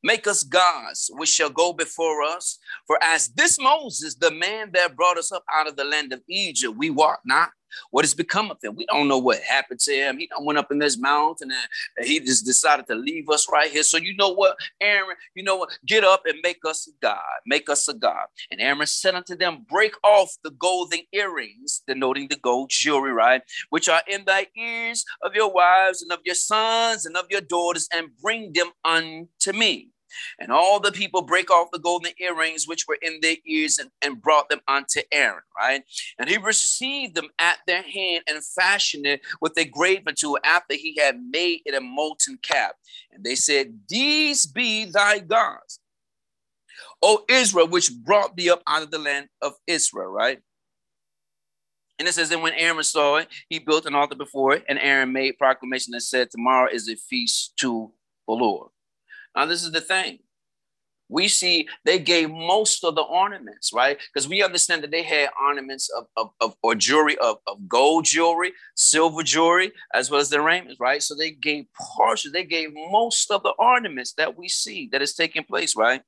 [0.02, 2.58] Make us gods which shall go before us.
[2.86, 6.22] For as this Moses, the man that brought us up out of the land of
[6.28, 7.50] Egypt, we walk not
[7.90, 8.76] what has become of him?
[8.76, 10.18] We don't know what happened to him.
[10.18, 13.82] He went up in this mountain and he just decided to leave us right here.
[13.82, 15.70] So you know what, Aaron, you know what?
[15.86, 17.18] Get up and make us a God.
[17.46, 18.26] Make us a God.
[18.50, 23.42] And Aaron said unto them, Break off the golden earrings, denoting the gold jewelry, right?
[23.70, 27.40] Which are in thy ears of your wives and of your sons and of your
[27.40, 29.90] daughters, and bring them unto me.
[30.38, 33.90] And all the people break off the golden earrings which were in their ears and,
[34.02, 35.82] and brought them unto Aaron, right?
[36.18, 40.74] And he received them at their hand and fashioned it with a graven tool after
[40.74, 42.76] he had made it a molten cap.
[43.12, 45.80] And they said, These be thy gods,
[47.02, 50.40] O Israel, which brought thee up out of the land of Israel, right?
[52.00, 54.78] And it says, and when Aaron saw it, he built an altar before it, and
[54.78, 57.92] Aaron made proclamation and said, Tomorrow is a feast to
[58.26, 58.70] the Lord.
[59.36, 60.18] Now, this is the thing.
[61.08, 63.98] We see they gave most of the ornaments, right?
[64.14, 68.04] Because we understand that they had ornaments of, of, of or jewelry of, of gold
[68.04, 71.02] jewelry, silver jewelry, as well as the raiment, right?
[71.02, 71.64] So they gave
[71.96, 76.02] partial, they gave most of the ornaments that we see that is taking place, right?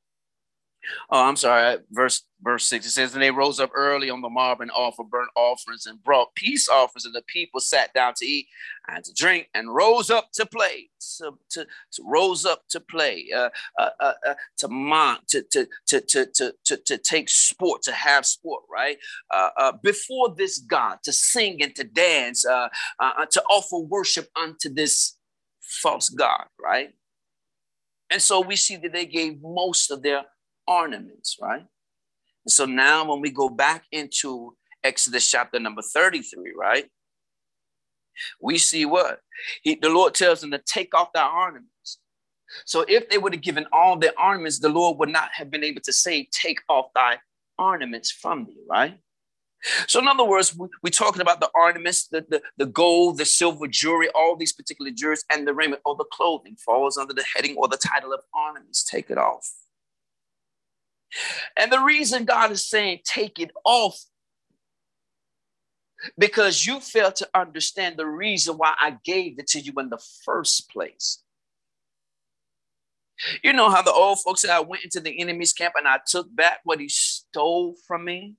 [1.11, 1.79] Oh, I'm sorry.
[1.91, 2.87] Verse verse six.
[2.87, 6.03] It says, and they rose up early on the morrow and offered burnt offerings and
[6.03, 8.47] brought peace offerings, and the people sat down to eat
[8.89, 10.89] and to drink and rose up to play.
[11.19, 15.67] To, to, to rose up to play, uh, uh, uh, uh to mock, to, to,
[15.89, 18.99] to, to, to, to, to take sport, to have sport, right?
[19.33, 25.17] Uh, uh, before this God, to sing and to dance, to offer worship unto this
[25.61, 26.91] false God, right?
[28.11, 30.23] And so we see that they gave most of their
[30.67, 31.65] ornaments, right?
[32.45, 36.87] And so now when we go back into Exodus chapter number 33, right?
[38.41, 39.21] We see what?
[39.63, 41.99] He, the Lord tells them to take off their ornaments.
[42.67, 45.65] So if they would have given all their ornaments, the Lord would not have been
[45.65, 47.19] able to say, take off thy
[47.59, 48.99] ornaments from thee, right?
[49.87, 53.25] So, in other words, we, are talking about the ornaments, the, the, the gold, the
[53.25, 57.25] silver jewelry, all these particular jewels, and the raiment or the clothing falls under the
[57.35, 58.83] heading or the title of ornaments.
[58.83, 59.49] Take it off.
[61.57, 64.03] And the reason God is saying take it off
[66.19, 70.03] because you fail to understand the reason why I gave it to you in the
[70.25, 71.23] first place.
[73.43, 76.01] You know how the old folks said, I went into the enemy's camp and I
[76.05, 78.35] took back what he stole from me?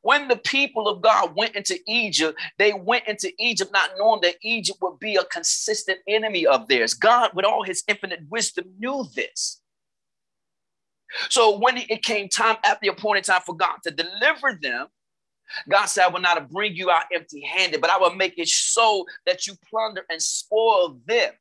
[0.00, 4.36] When the people of God went into Egypt, they went into Egypt not knowing that
[4.42, 6.94] Egypt would be a consistent enemy of theirs.
[6.94, 9.60] God, with all his infinite wisdom, knew this.
[11.28, 14.86] So when it came time at the appointed time for God to deliver them,
[15.68, 18.48] God said, I will not bring you out empty handed, but I will make it
[18.48, 21.32] so that you plunder and spoil them.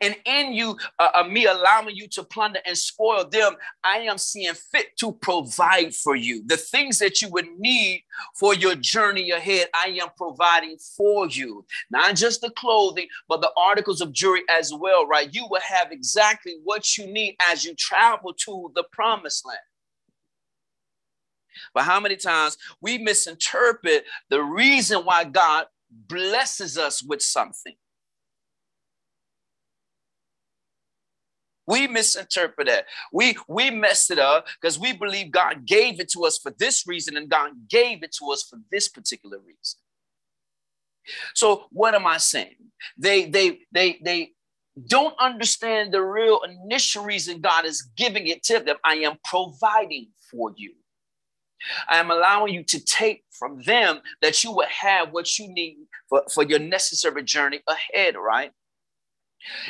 [0.00, 3.54] And in you, uh, uh, me allowing you to plunder and spoil them,
[3.84, 6.42] I am seeing fit to provide for you.
[6.46, 8.04] The things that you would need
[8.34, 11.64] for your journey ahead, I am providing for you.
[11.90, 15.32] Not just the clothing, but the articles of jewelry as well, right?
[15.32, 19.58] You will have exactly what you need as you travel to the promised land.
[21.74, 27.74] But how many times we misinterpret the reason why God blesses us with something?
[31.66, 32.86] We misinterpret it.
[33.12, 36.86] We we messed it up because we believe God gave it to us for this
[36.86, 39.78] reason and God gave it to us for this particular reason.
[41.34, 42.56] So what am I saying?
[42.98, 44.32] They they they they
[44.88, 48.76] don't understand the real initial reason God is giving it to them.
[48.84, 50.72] I am providing for you.
[51.88, 55.76] I am allowing you to take from them that you will have what you need
[56.08, 58.52] for, for your necessary journey ahead, right?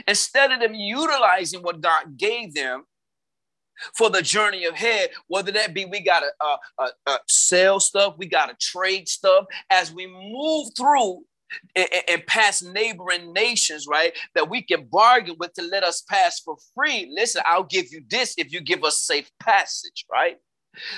[0.06, 2.84] Instead of them utilizing what God gave them
[3.96, 5.10] for the journey ahead.
[5.28, 9.08] Whether that be we got to uh, uh, uh, sell stuff, we got to trade
[9.08, 11.24] stuff as we move through
[11.74, 14.12] and, and pass neighboring nations, right?
[14.34, 17.10] That we can bargain with to let us pass for free.
[17.14, 20.36] Listen, I'll give you this if you give us safe passage, right?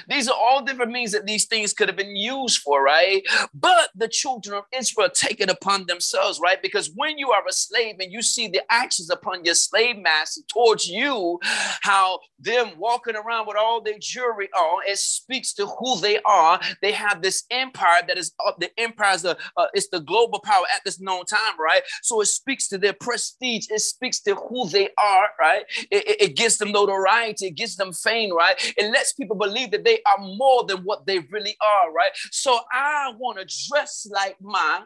[0.09, 3.23] These are all different means that these things could have been used for, right?
[3.53, 6.61] But the children of Israel take it upon themselves, right?
[6.61, 10.43] Because when you are a slave and you see the actions upon your slave master
[10.49, 11.39] towards you,
[11.83, 16.61] how them walking around with all their jewelry on, it speaks to who they are.
[16.83, 18.59] They have this empire that is up.
[18.61, 19.35] The empire is uh,
[19.73, 21.83] it's the global power at this known time, right?
[22.03, 23.67] So it speaks to their prestige.
[23.71, 25.65] It speaks to who they are, right?
[25.91, 27.47] It, it, it gives them notoriety.
[27.47, 28.55] It gives them fame, right?
[28.77, 32.12] It lets people believe believe that they are more than what they really are, right?
[32.31, 34.83] So I want to dress like my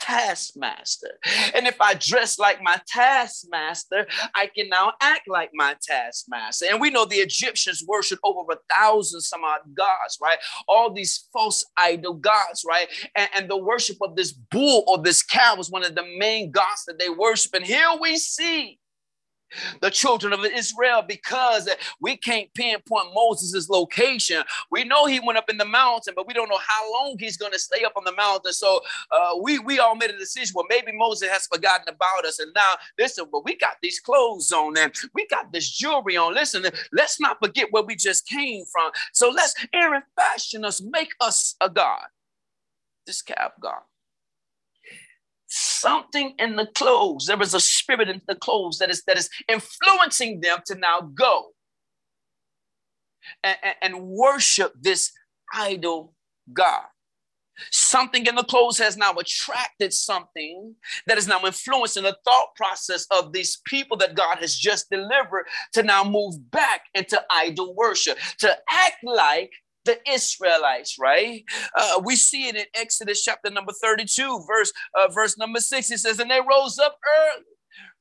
[0.00, 1.18] taskmaster.
[1.54, 6.66] And if I dress like my taskmaster, I can now act like my taskmaster.
[6.70, 10.38] And we know the Egyptians worshiped over a thousand some odd gods, right?
[10.68, 12.88] All these false idol gods, right?
[13.16, 16.52] And, and the worship of this bull or this cow was one of the main
[16.52, 17.54] gods that they worship.
[17.54, 18.78] And here we see
[19.80, 21.68] the children of Israel because
[22.00, 24.42] we can't pinpoint Moses' location.
[24.70, 27.36] We know he went up in the mountain, but we don't know how long he's
[27.36, 28.52] going to stay up on the mountain.
[28.52, 28.80] So
[29.10, 30.52] uh, we we all made a decision.
[30.54, 33.26] Well, maybe Moses has forgotten about us, and now listen.
[33.30, 36.34] But we got these clothes on, and we got this jewelry on.
[36.34, 38.90] Listen, let's not forget where we just came from.
[39.12, 42.06] So let's Aaron fashion us, make us a god.
[43.06, 43.82] This calf god
[45.48, 47.26] something in the clothes.
[47.26, 51.00] There is a spirit in the clothes that is that is influencing them to now
[51.00, 51.48] go
[53.42, 55.12] and, and, worship this
[55.52, 56.14] idol
[56.52, 56.84] God.
[57.70, 63.06] Something in the clothes has now attracted something that is now influencing the thought process
[63.10, 68.16] of these people that God has just delivered to now move back into idol worship,
[68.38, 69.50] to act like
[69.88, 71.42] the Israelites, right?
[71.76, 75.90] Uh, we see it in Exodus chapter number 32, verse, uh, verse number six.
[75.90, 77.44] It says, And they rose up early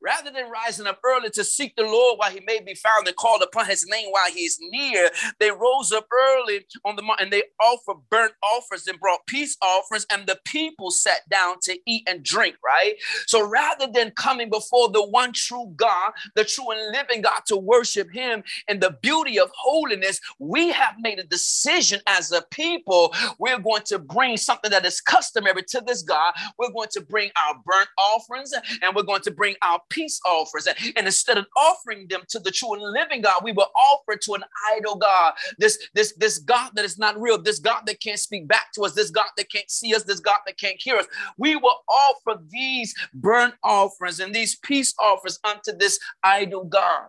[0.01, 3.15] Rather than rising up early to seek the Lord while he may be found and
[3.15, 7.31] called upon his name while he is near, they rose up early on the and
[7.31, 12.07] they offered burnt offerings and brought peace offerings, and the people sat down to eat
[12.07, 12.95] and drink, right?
[13.25, 17.57] So rather than coming before the one true God, the true and living God, to
[17.57, 23.13] worship him in the beauty of holiness, we have made a decision as a people.
[23.39, 26.33] We're going to bring something that is customary to this God.
[26.59, 30.67] We're going to bring our burnt offerings and we're going to bring our peace offerings.
[30.95, 34.33] And instead of offering them to the true and living God, we will offer to
[34.33, 35.33] an idol God.
[35.57, 38.83] This, this, this God that is not real, this God that can't speak back to
[38.83, 41.07] us, this God that can't see us, this God that can't hear us.
[41.37, 47.07] We will offer these burnt offerings and these peace offerings unto this idol God.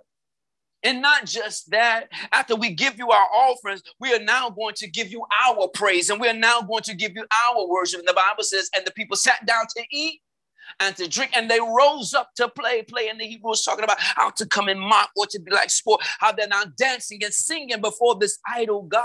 [0.85, 4.89] And not just that, after we give you our offerings, we are now going to
[4.89, 7.99] give you our praise and we are now going to give you our worship.
[7.99, 10.21] And the Bible says, and the people sat down to eat
[10.81, 11.33] and to drink.
[11.35, 12.83] And they rose up to play.
[12.83, 15.51] Play in the Hebrew was talking about how to come and mock or to be
[15.51, 19.05] like sport, how they're now dancing and singing before this idol God.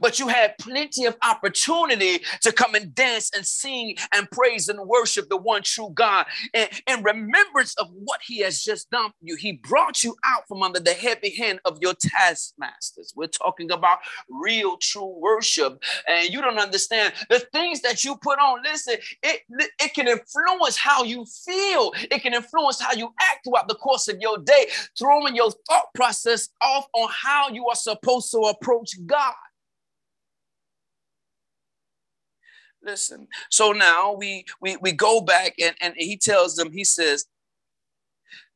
[0.00, 4.80] But you had plenty of opportunity to come and dance and sing and praise and
[4.86, 6.26] worship the one true God.
[6.54, 10.46] And in remembrance of what he has just done for you, he brought you out
[10.48, 13.12] from under the heavy hand of your taskmasters.
[13.16, 15.82] We're talking about real true worship.
[16.08, 18.62] And you don't understand the things that you put on.
[18.62, 19.40] Listen, it,
[19.80, 24.08] it can influence how you feel, it can influence how you act throughout the course
[24.08, 24.66] of your day,
[24.98, 29.34] throwing your thought process off on how you are supposed to approach God.
[32.84, 33.28] Listen.
[33.50, 37.26] So now we we we go back and, and he tells them, he says,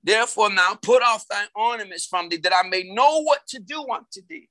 [0.02, 3.84] Therefore, now put off thy ornaments from thee, that I may know what to do
[3.92, 4.48] unto thee.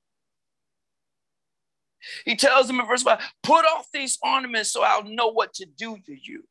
[2.24, 5.66] He tells them in verse 5, put off these ornaments so I'll know what to
[5.66, 6.44] do to you.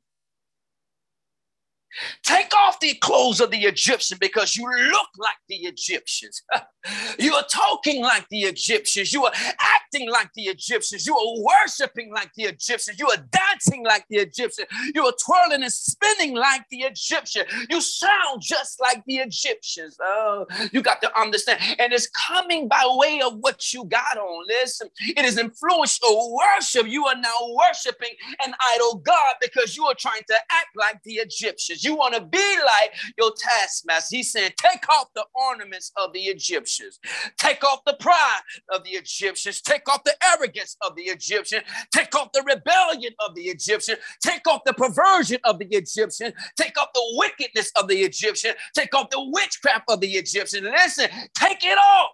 [2.23, 6.43] Take off the clothes of the Egyptian because you look like the Egyptians.
[7.19, 9.13] you are talking like the Egyptians.
[9.13, 11.07] You are acting like the Egyptians.
[11.07, 12.99] You are worshiping like the Egyptians.
[12.99, 14.69] You are dancing like the Egyptians.
[14.95, 17.45] You are twirling and spinning like the Egyptian.
[17.71, 19.97] You sound just like the Egyptians.
[20.01, 21.61] Oh, you got to understand.
[21.79, 24.47] And it's coming by way of what you got on.
[24.49, 26.87] Listen, it is influential worship.
[26.87, 31.15] You are now worshiping an idol God because you are trying to act like the
[31.15, 31.84] Egyptians.
[31.85, 34.17] You want to be like your taskmaster.
[34.17, 36.99] He's saying, take off the ornaments of the Egyptians,
[37.39, 38.41] take off the pride
[38.73, 41.63] of the Egyptians, take off the arrogance of the Egyptian,
[41.95, 46.79] take off the rebellion of the Egyptian, take off the perversion of the Egyptian, take
[46.79, 50.65] off the wickedness of the Egyptian, take off the witchcraft of the Egyptian.
[50.65, 52.11] Listen, take it off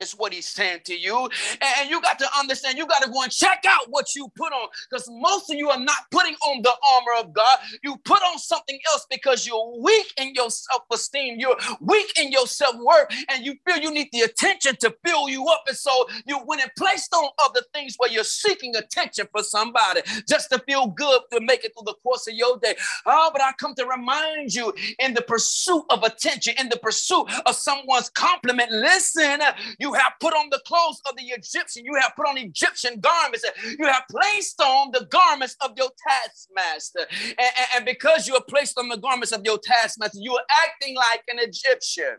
[0.00, 1.28] is what he's saying to you.
[1.60, 4.52] And you got to understand, you got to go and check out what you put
[4.52, 7.58] on because most of you are not putting on the armor of God.
[7.82, 7.96] You
[8.40, 13.08] something else because you're weak in your self esteem, you're weak in your self worth,
[13.28, 15.64] and you feel you need the attention to fill you up.
[15.66, 20.00] And so you went and placed on other things where you're seeking attention for somebody
[20.28, 22.74] just to feel good to make it through the course of your day.
[23.06, 27.26] Oh, but I come to remind you in the pursuit of attention, in the pursuit
[27.46, 29.40] of someone's compliment, listen,
[29.78, 31.84] you have put on the clothes of the Egyptian.
[31.84, 33.44] You have put on Egyptian garments.
[33.78, 37.06] You have placed on the garments of your taskmaster.
[37.38, 40.44] And, and, and because you are placed on the garments of your taskmaster, you are
[40.64, 42.16] acting like an Egyptian.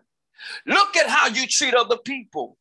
[0.65, 2.57] Look at how you treat other people.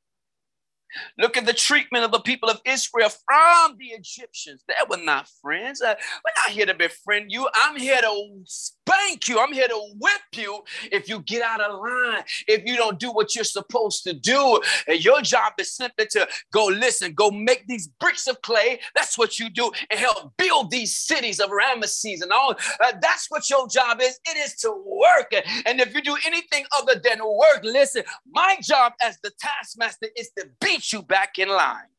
[1.18, 4.62] Look at the treatment of the people of Israel from the Egyptians.
[4.66, 5.82] They were not friends.
[5.82, 7.48] Uh, we're not here to befriend you.
[7.54, 9.38] I'm here to spank you.
[9.40, 13.12] I'm here to whip you if you get out of line, if you don't do
[13.12, 14.60] what you're supposed to do.
[14.86, 18.80] And your job is simply to go listen, go make these bricks of clay.
[18.94, 22.56] That's what you do and help build these cities of Ramesses and all.
[22.82, 24.18] Uh, that's what your job is.
[24.26, 25.32] It is to work.
[25.66, 30.30] And if you do anything other than work, listen, my job as the taskmaster is
[30.38, 31.90] to beat you back in line.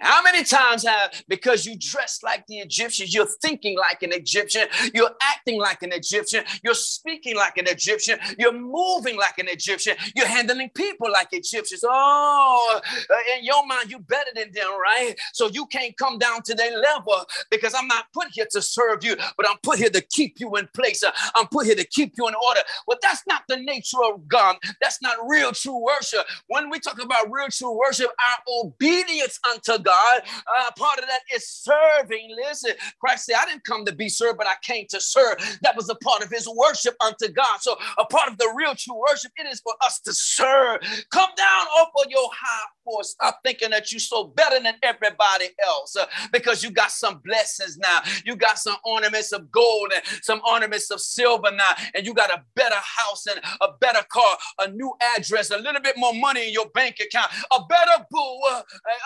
[0.00, 4.66] How many times have, because you dress like the Egyptians, you're thinking like an Egyptian,
[4.92, 9.96] you're acting like an Egyptian, you're speaking like an Egyptian, you're moving like an Egyptian,
[10.14, 11.84] you're handling people like Egyptians.
[11.86, 15.14] Oh, uh, in your mind, you're better than them, right?
[15.32, 19.04] So you can't come down to their level because I'm not put here to serve
[19.04, 21.02] you, but I'm put here to keep you in place.
[21.02, 22.60] Uh, I'm put here to keep you in order.
[22.86, 24.56] Well, that's not the nature of God.
[24.80, 26.26] That's not real true worship.
[26.48, 30.22] When we talk about real true worship, our obedience unto God.
[30.24, 32.36] Uh, part of that is serving.
[32.46, 35.36] Listen, Christ said, I didn't come to be served, but I came to serve.
[35.62, 37.58] That was a part of his worship unto God.
[37.60, 40.80] So, a part of the real true worship, it is for us to serve.
[41.10, 43.10] Come down off of your high horse.
[43.10, 47.78] Stop thinking that you're so better than everybody else uh, because you got some blessings
[47.78, 48.00] now.
[48.24, 52.30] You got some ornaments of gold and some ornaments of silver now, and you got
[52.30, 56.48] a better house and a better car, a new address, a little bit more money
[56.48, 58.40] in your bank account, a better boo.
[58.50, 58.62] Uh,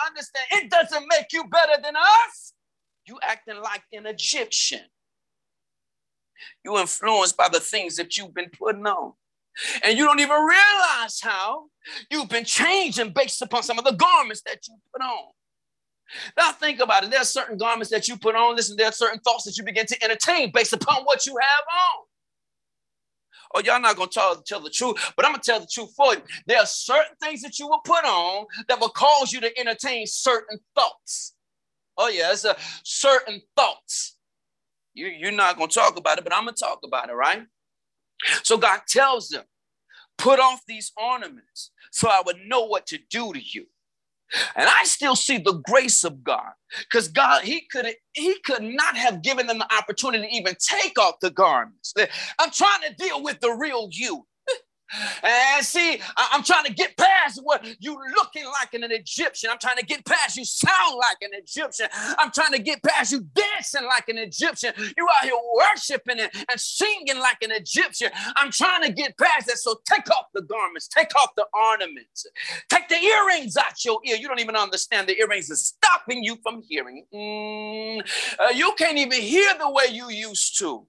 [0.07, 0.38] understand?
[0.51, 2.53] It doesn't make you better than us.
[3.05, 4.81] You acting like an Egyptian.
[6.63, 9.13] You influenced by the things that you've been putting on.
[9.83, 11.65] And you don't even realize how
[12.09, 15.31] you've been changing based upon some of the garments that you put on.
[16.37, 17.11] Now think about it.
[17.11, 18.55] There are certain garments that you put on.
[18.55, 21.63] Listen, there are certain thoughts that you begin to entertain based upon what you have
[21.71, 22.05] on.
[23.53, 26.13] Oh, y'all not gonna tell, tell the truth, but I'm gonna tell the truth for
[26.13, 26.21] you.
[26.45, 30.05] There are certain things that you will put on that will cause you to entertain
[30.05, 31.33] certain thoughts.
[31.97, 34.17] Oh, yeah, it's a certain thoughts.
[34.93, 37.43] You, you're not gonna talk about it, but I'm gonna talk about it, right?
[38.43, 39.43] So God tells them,
[40.17, 43.65] put off these ornaments so I would know what to do to you.
[44.55, 46.51] And I still see the grace of God
[46.81, 50.97] because God, He could He could not have given them the opportunity to even take
[50.99, 51.93] off the garments.
[52.39, 54.25] I'm trying to deal with the real you.
[55.23, 59.49] And see, I'm trying to get past what you looking like an Egyptian.
[59.51, 61.87] I'm trying to get past you sound like an Egyptian.
[62.17, 64.73] I'm trying to get past you dancing like an Egyptian.
[64.77, 68.09] You out here worshiping and, and singing like an Egyptian.
[68.35, 69.57] I'm trying to get past that.
[69.57, 72.25] So take off the garments, take off the ornaments,
[72.69, 74.15] take the earrings out your ear.
[74.15, 77.05] You don't even understand the earrings are stopping you from hearing.
[77.13, 78.01] Mm,
[78.39, 80.85] uh, you can't even hear the way you used to.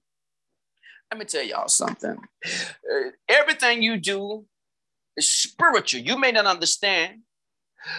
[1.11, 2.17] Let me tell y'all something.
[2.45, 4.45] Uh, everything you do
[5.17, 5.99] is spiritual.
[5.99, 7.23] You may not understand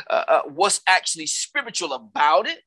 [0.09, 2.61] uh, uh, what's actually spiritual about it,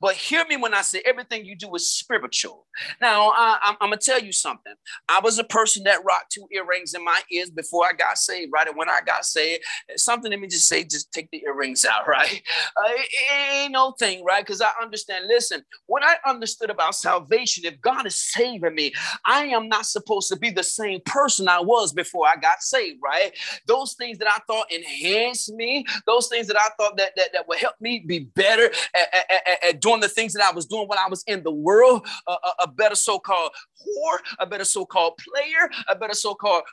[0.00, 2.66] but hear me when I say everything you do is spiritual.
[3.00, 4.74] Now, I, am going to tell you something.
[5.08, 8.52] I was a person that rocked two earrings in my ears before I got saved,
[8.52, 8.66] right?
[8.66, 9.62] And when I got saved,
[9.96, 12.42] something let me just say, just take the earrings out, right?
[12.76, 14.44] Uh, it, it ain't no thing, right?
[14.44, 15.26] Because I understand.
[15.28, 18.92] Listen, what I understood about salvation, if God is saving me,
[19.24, 23.00] I am not supposed to be the same person I was before I got saved,
[23.02, 23.32] right?
[23.66, 27.48] Those things that I thought enhanced me, those things that I thought that, that, that
[27.48, 30.88] would help me be better at, at, at, doing the things that I was doing
[30.88, 35.18] when I was in the world, uh, a, a better so-called whore, a better so-called
[35.18, 36.64] player, a better so-called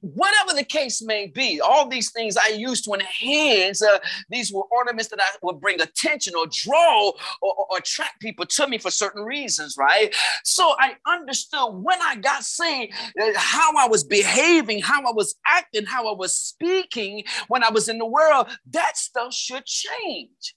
[0.00, 1.60] whatever the case may be.
[1.60, 3.82] All these things I used to enhance.
[3.82, 3.98] Uh,
[4.30, 8.46] these were ornaments that I would bring attention or draw or, or, or attract people
[8.46, 10.14] to me for certain reasons, right?
[10.44, 15.34] So I understood when I got saved uh, how I was behaving, how I was
[15.46, 18.48] acting, how I was speaking when I was in the world.
[18.70, 20.54] That stuff should change.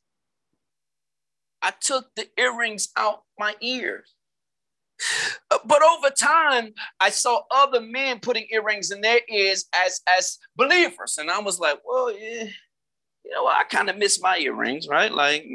[1.62, 4.16] I took the earrings out my ears.
[5.52, 10.38] Uh, but over time, I saw other men putting earrings in their ears as as
[10.58, 12.48] believers, and I was like, "Well, yeah,
[13.30, 15.12] you know, I kind of miss my earrings, right?
[15.12, 15.46] Like,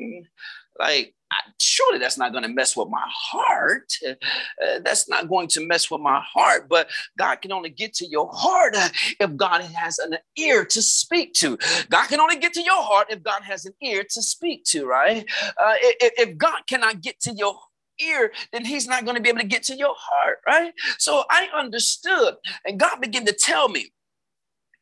[0.79, 1.15] like
[1.61, 3.93] surely that's not going to mess with my heart.
[4.07, 6.69] Uh, that's not going to mess with my heart.
[6.69, 10.81] But God can only get to your heart uh, if God has an ear to
[10.81, 11.59] speak to.
[11.91, 14.87] God can only get to your heart if God has an ear to speak to,
[14.87, 15.27] right?
[15.43, 17.57] Uh, if, if God cannot get to your
[18.01, 20.73] ear, then he's not going to be able to get to your heart, right?
[20.99, 23.93] So I understood, and God began to tell me,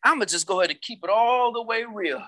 [0.05, 2.23] I'm gonna just go ahead and keep it all the way real.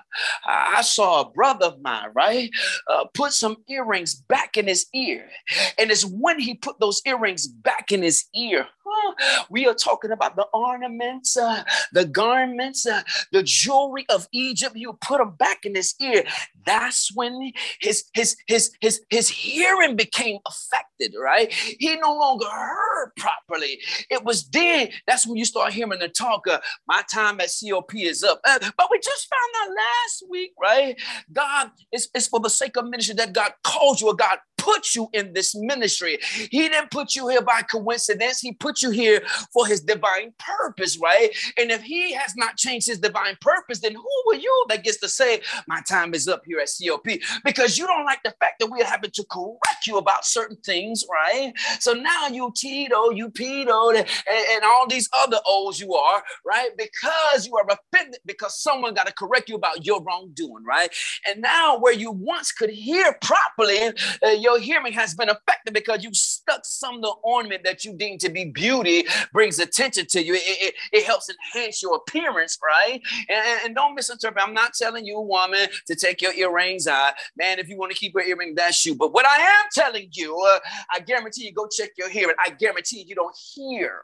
[0.45, 2.49] I saw a brother of mine, right,
[2.87, 5.29] uh, put some earrings back in his ear,
[5.77, 8.67] and it's when he put those earrings back in his ear.
[8.87, 9.45] Huh?
[9.49, 13.01] We are talking about the ornaments, uh, the garments, uh,
[13.31, 14.75] the jewelry of Egypt.
[14.75, 16.23] You put them back in his ear.
[16.65, 21.13] That's when his his his his his hearing became affected.
[21.21, 23.79] Right, he no longer heard properly.
[24.09, 24.89] It was then.
[25.07, 26.45] That's when you start hearing the talk.
[26.87, 28.41] My time at COP is up.
[28.43, 30.99] Uh, but we just found out last week, right?
[31.31, 34.95] God is, is for the sake of ministry that God calls you, or God put
[34.95, 36.17] you in this ministry.
[36.49, 38.39] He didn't put you here by coincidence.
[38.39, 39.21] He put you here
[39.53, 41.29] for his divine purpose, right?
[41.57, 44.97] And if he has not changed his divine purpose, then who are you that gets
[45.01, 47.05] to say, my time is up here at COP?
[47.43, 51.05] Because you don't like the fact that we're having to correct you about certain things,
[51.11, 51.53] right?
[51.79, 56.71] So now you Tito, you Pedo, and, and all these other O's you are, right?
[56.75, 60.89] Because you are offended because someone got to correct you about your wrongdoing, right?
[61.27, 63.93] And now where you once could hear properly,
[64.23, 67.85] uh, your your hearing has been affected because you stuck some of the ornament that
[67.85, 70.35] you deem to be beauty, brings attention to you.
[70.35, 73.01] It, it, it helps enhance your appearance, right?
[73.29, 74.41] And, and, don't misinterpret.
[74.41, 77.13] I'm not telling you, woman, to take your earrings out.
[77.37, 78.95] Man, if you want to keep your earring, that's you.
[78.95, 80.59] But what I am telling you, uh,
[80.93, 82.35] I guarantee you, go check your hearing.
[82.43, 84.03] I guarantee you, you don't hear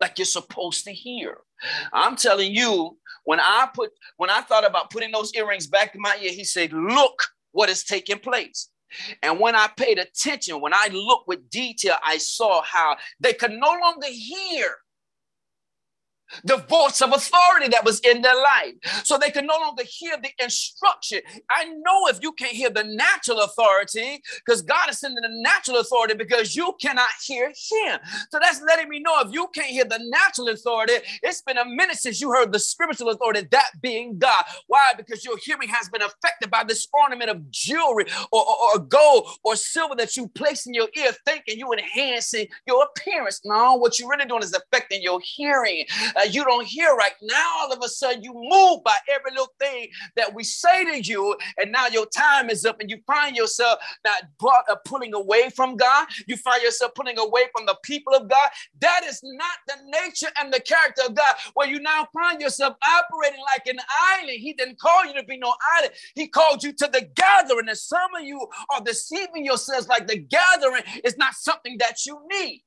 [0.00, 1.38] like you're supposed to hear.
[1.92, 6.00] I'm telling you, when I put when I thought about putting those earrings back in
[6.00, 8.68] my ear, he said, "Look what is taking place."
[9.22, 13.52] And when I paid attention, when I looked with detail, I saw how they could
[13.52, 14.76] no longer hear
[16.44, 18.74] the voice of authority that was in their life.
[19.04, 21.20] So they can no longer hear the instruction.
[21.50, 25.78] I know if you can't hear the natural authority, because God is sending the natural
[25.78, 27.98] authority because you cannot hear Him.
[28.30, 31.64] So that's letting me know if you can't hear the natural authority, it's been a
[31.64, 34.44] minute since you heard the spiritual authority, that being God.
[34.66, 34.92] Why?
[34.96, 39.28] Because your hearing has been affected by this ornament of jewelry or, or, or gold
[39.44, 43.40] or silver that you place in your ear, thinking you enhancing your appearance.
[43.44, 45.84] No, what you're really doing is affecting your hearing
[46.18, 49.52] uh, you don't hear right now all of a sudden you move by every little
[49.60, 53.36] thing that we say to you and now your time is up and you find
[53.36, 56.06] yourself not brought, uh, pulling away from god.
[56.26, 58.48] You find yourself pulling away from the people of god.
[58.80, 61.34] That is not the nature and the character of god.
[61.54, 63.80] Where you now find yourself operating like an
[64.18, 64.38] island.
[64.38, 65.92] He didn't call you to be no island.
[66.14, 70.18] He called you to the gathering and some of you are deceiving yourselves like the
[70.18, 72.64] gathering is not something that you need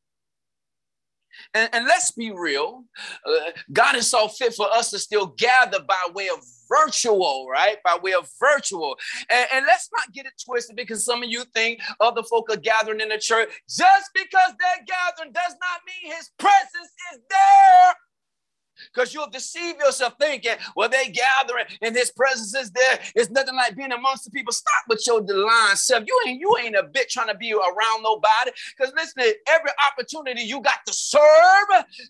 [1.53, 2.85] and, and let's be real,
[3.25, 7.77] uh, God is so fit for us to still gather by way of virtual, right?
[7.83, 8.97] By way of virtual.
[9.29, 12.57] And, and, let's not get it twisted because some of you think other folk are
[12.57, 13.49] gathering in the church.
[13.69, 17.93] Just because they're gathering does not mean his presence is there
[18.93, 22.99] because you'll deceive yourself thinking, well, they gathering and his presence is there.
[23.15, 24.53] It's nothing like being amongst the people.
[24.53, 26.03] Stop with your divine self.
[26.07, 28.51] You ain't you ain't a bit trying to be around nobody.
[28.77, 31.21] Because listen, every opportunity you got to serve,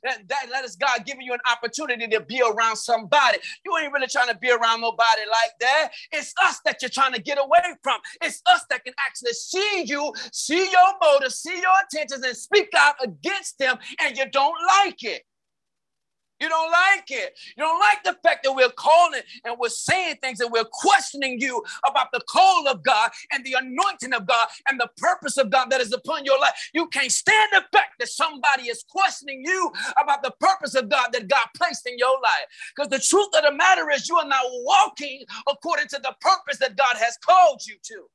[0.03, 3.39] that, that that is God giving you an opportunity to be around somebody.
[3.65, 5.91] You ain't really trying to be around nobody like that.
[6.11, 7.99] It's us that you're trying to get away from.
[8.21, 12.69] It's us that can actually see you, see your motives, see your intentions, and speak
[12.77, 15.23] out against them, and you don't like it.
[16.41, 17.37] You don't like it.
[17.55, 21.39] You don't like the fact that we're calling and we're saying things and we're questioning
[21.39, 25.51] you about the call of God and the anointing of God and the purpose of
[25.51, 26.53] God that is upon your life.
[26.73, 29.71] You can't stand the fact that somebody is questioning you
[30.01, 32.47] about the purpose of God that God placed in your life.
[32.75, 36.57] Because the truth of the matter is, you are not walking according to the purpose
[36.59, 38.05] that God has called you to.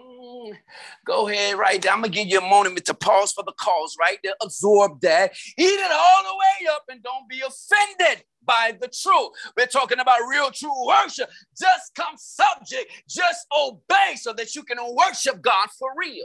[0.00, 0.56] Mm,
[1.04, 1.92] go ahead, right there.
[1.92, 4.34] I'm gonna give you a moment to pause for the cause, right there.
[4.40, 5.32] Absorb that.
[5.58, 9.30] Eat it all the way up and don't be offended by the truth.
[9.56, 11.28] We're talking about real true worship.
[11.58, 16.24] Just come subject, just obey so that you can worship God for real.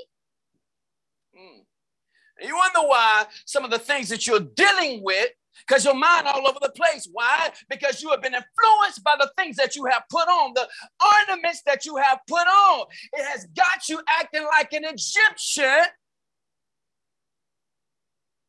[1.38, 1.65] Mm.
[2.41, 5.30] You wonder why some of the things that you're dealing with
[5.68, 7.08] because your mind all over the place.
[7.12, 7.51] Why?
[7.70, 10.68] Because you have been influenced by the things that you have put on, the
[11.30, 12.86] ornaments that you have put on.
[13.14, 15.86] It has got you acting like an Egyptian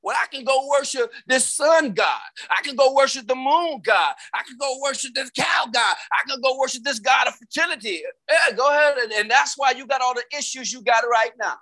[0.03, 2.21] Well, I can go worship this sun god.
[2.49, 4.15] I can go worship the moon god.
[4.33, 5.97] I can go worship this cow god.
[6.13, 8.03] I can go worship this god of fertility.
[8.31, 8.99] Yeah, go ahead.
[8.99, 11.57] And, and that's why you got all the issues you got right now.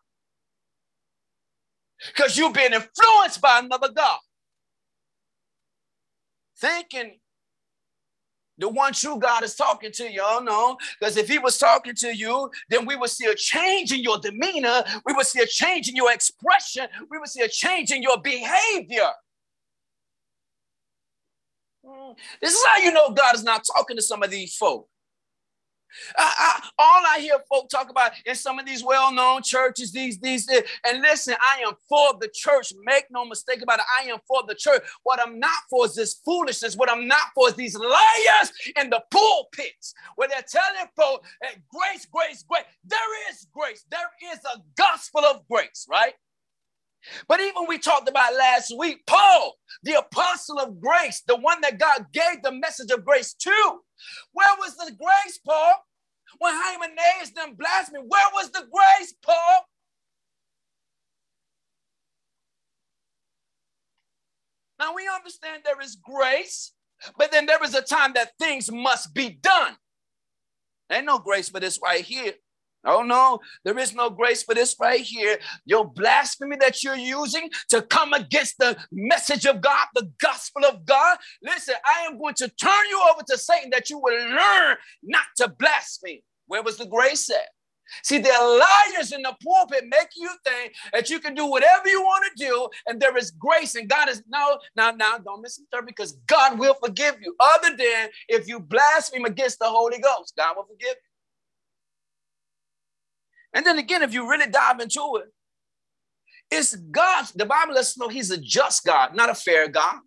[2.08, 4.18] Because you've been influenced by another God.
[6.58, 7.18] Thinking
[8.58, 10.22] the one true God is talking to you.
[10.22, 13.92] Oh no, because if he was talking to you, then we would see a change
[13.92, 14.84] in your demeanor.
[15.04, 16.86] We would see a change in your expression.
[17.10, 19.10] We would see a change in your behavior.
[21.84, 22.12] Hmm.
[22.40, 24.88] This is how you know God is not talking to some of these folk.
[26.16, 30.18] I, I, all I hear folk talk about in some of these well-known churches, these,
[30.20, 32.72] these, and listen, I am for the church.
[32.84, 33.84] Make no mistake about it.
[34.00, 34.82] I am for the church.
[35.02, 36.76] What I'm not for is this foolishness.
[36.76, 41.56] What I'm not for is these liars in the pulpits where they're telling folk that
[41.68, 42.64] grace, grace, grace.
[42.84, 43.84] There is grace.
[43.90, 46.14] There is a gospel of grace, right?
[47.28, 51.78] But even we talked about last week, Paul, the apostle of grace, the one that
[51.78, 53.80] God gave the message of grace to.
[54.32, 55.74] Where was the grace, Paul?
[56.38, 59.68] When Hymenaeus them blasphemed, where was the grace, Paul?
[64.78, 66.72] Now we understand there is grace,
[67.16, 69.76] but then there is a time that things must be done.
[70.90, 72.34] Ain't no grace for this right here.
[72.86, 75.38] Oh no, there is no grace for this right here.
[75.64, 80.84] Your blasphemy that you're using to come against the message of God, the gospel of
[80.84, 81.18] God.
[81.42, 85.26] Listen, I am going to turn you over to Satan that you will learn not
[85.38, 86.20] to blaspheme.
[86.46, 87.48] Where was the grace at?
[88.02, 91.88] See, there are liars in the pulpit make you think that you can do whatever
[91.88, 95.42] you want to do, and there is grace, and God is no, now, now, don't
[95.42, 97.34] misinterpret because God will forgive you.
[97.38, 101.13] Other than if you blaspheme against the Holy Ghost, God will forgive you.
[103.54, 105.32] And then again, if you really dive into it,
[106.50, 107.26] it's God.
[107.34, 110.00] The Bible lets us know He's a just God, not a fair God.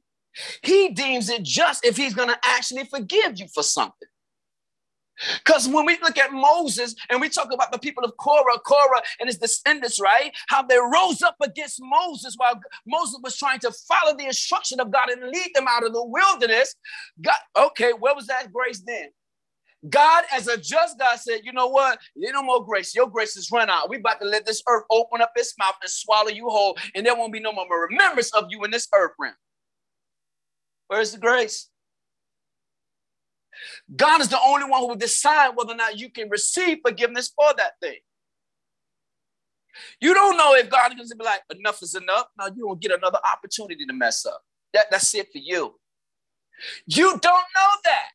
[0.61, 4.07] He deems it just if He's going to actually forgive you for something.
[5.43, 9.01] Because when we look at Moses and we talk about the people of Korah, Korah
[9.19, 10.31] and his descendants, right?
[10.47, 14.91] How they rose up against Moses while Moses was trying to follow the instruction of
[14.91, 16.75] God and lead them out of the wilderness.
[17.21, 19.09] God, okay, where was that grace then?
[19.88, 21.99] God, as a just God, said, You know what?
[22.15, 22.95] There's no more grace.
[22.95, 23.89] Your grace is run out.
[23.89, 27.05] We about to let this earth open up its mouth and swallow you whole, and
[27.05, 29.36] there won't be no more remembrance of you in this earth realm.
[30.88, 31.69] Where's the grace?
[33.95, 37.32] God is the only one who will decide whether or not you can receive forgiveness
[37.36, 37.97] for that thing.
[40.01, 42.25] You don't know if God is going to be like, enough is enough.
[42.38, 44.41] Now you won't get another opportunity to mess up.
[44.73, 45.75] That, that's it for you.
[46.88, 48.11] You don't know that.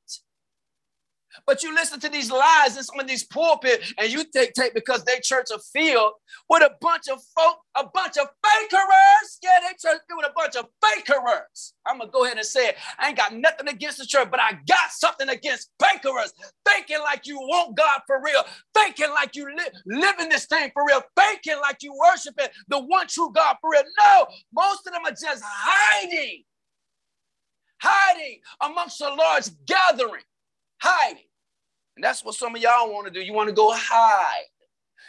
[1.47, 4.75] But you listen to these lies in some of these pulpit, and you take take
[4.75, 6.13] because they church a field
[6.49, 9.39] with a bunch of folk, a bunch of fakerers.
[9.43, 11.73] Yeah, they church with a bunch of fakerers.
[11.87, 12.77] I'm gonna go ahead and say it.
[12.99, 16.33] I ain't got nothing against the church, but I got something against fakerers.
[16.69, 18.43] Thinking like you want God for real,
[18.75, 23.07] thinking like you li- living this thing for real, thinking like you worshiping the one
[23.09, 23.83] true God for real.
[23.99, 26.45] No, most of them are just hiding,
[27.81, 30.23] hiding amongst a large gathering
[30.83, 31.23] hiding.
[31.97, 33.21] And that's what some of y'all want to do.
[33.21, 34.45] You want to go hide.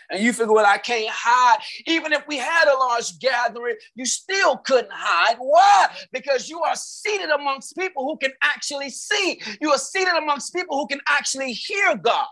[0.10, 1.60] And you figure, well, I can't hide.
[1.88, 5.38] Even if we had a large gathering, you still couldn't hide.
[5.40, 5.88] Why?
[6.12, 9.42] Because you are seated amongst people who can actually see.
[9.62, 12.28] You are seated amongst people who can actually hear God.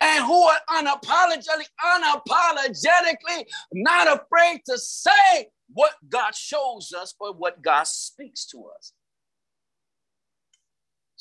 [0.00, 7.62] And who are unapologetically, unapologetically not afraid to say what God shows us or what
[7.62, 8.92] God speaks to us.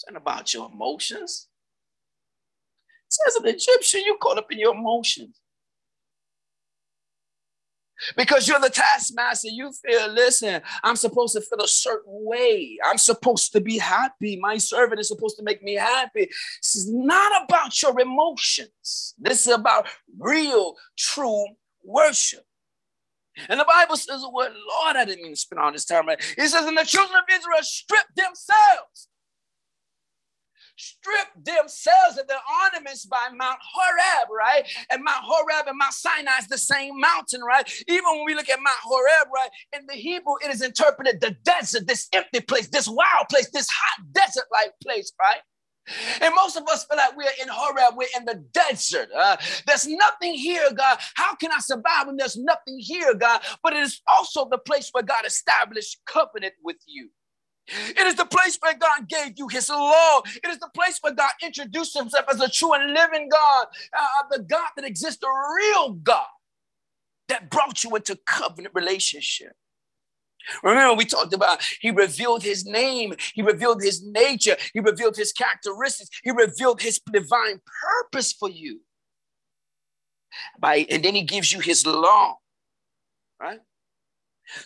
[0.09, 1.47] Not about your emotions.
[3.27, 5.37] As an Egyptian, you caught up in your emotions.
[8.17, 12.79] Because you're the taskmaster, you feel, listen, I'm supposed to feel a certain way.
[12.83, 14.39] I'm supposed to be happy.
[14.41, 16.27] My servant is supposed to make me happy.
[16.61, 19.13] This is not about your emotions.
[19.19, 19.87] This is about
[20.17, 21.45] real, true
[21.83, 22.43] worship.
[23.49, 26.09] And the Bible says, well, Lord, I didn't mean to spend all this time.
[26.09, 29.09] It says, and the children of Israel stripped themselves
[30.81, 34.65] stripped themselves of their ornaments by Mount Horeb, right?
[34.89, 37.71] And Mount Horeb and Mount Sinai is the same mountain, right?
[37.87, 41.35] Even when we look at Mount Horeb, right, in the Hebrew, it is interpreted the
[41.43, 45.41] desert, this empty place, this wild place, this hot desert like place, right?
[46.21, 49.09] And most of us feel like we're in Horeb, we're in the desert.
[49.15, 50.99] Uh, there's nothing here, God.
[51.15, 53.41] How can I survive when there's nothing here, God?
[53.63, 57.09] But it is also the place where God established covenant with you.
[57.67, 60.21] It is the place where God gave you his law.
[60.43, 64.23] It is the place where God introduced himself as a true and living God, uh,
[64.29, 66.25] the God that exists, the real God
[67.29, 69.53] that brought you into covenant relationship.
[70.63, 75.31] Remember, we talked about he revealed his name, he revealed his nature, he revealed his
[75.31, 78.81] characteristics, he revealed his divine purpose for you.
[80.59, 82.37] By and then he gives you his law,
[83.39, 83.59] right?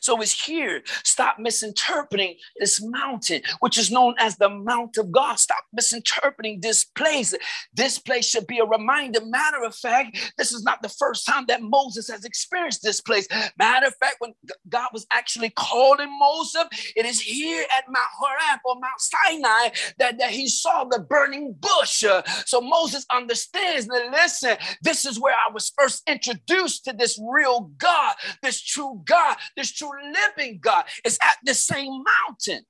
[0.01, 0.81] So it's here.
[1.03, 5.39] Stop misinterpreting this mountain, which is known as the Mount of God.
[5.39, 7.33] Stop misinterpreting this place.
[7.73, 9.19] This place should be a reminder.
[9.25, 13.27] Matter of fact, this is not the first time that Moses has experienced this place.
[13.57, 14.33] Matter of fact, when
[14.69, 16.65] God was actually calling Moses,
[16.95, 19.69] it is here at Mount Horeb or Mount Sinai
[19.99, 22.03] that, that he saw the burning bush.
[22.45, 27.71] So Moses understands that, listen, this is where I was first introduced to this real
[27.77, 32.65] God, this true God, this true living God is at the same mountain.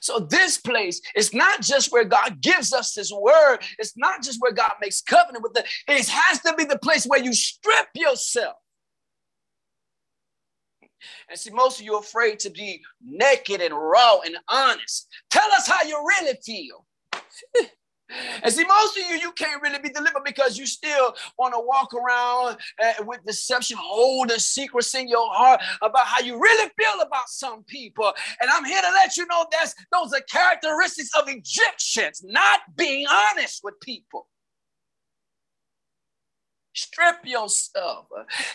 [0.00, 3.58] So this place is not just where God gives us his word.
[3.78, 5.66] It's not just where God makes covenant with it.
[5.88, 8.56] It has to be the place where you strip yourself.
[11.28, 15.08] And see, most of you are afraid to be naked and raw and honest.
[15.30, 16.86] Tell us how you really feel.
[18.42, 21.60] And see, most of you, you can't really be delivered because you still want to
[21.60, 27.00] walk around uh, with deception, holding secrets in your heart about how you really feel
[27.00, 28.12] about some people.
[28.40, 33.06] And I'm here to let you know that those are characteristics of Egyptians, not being
[33.10, 34.26] honest with people.
[36.74, 38.06] Strip yourself.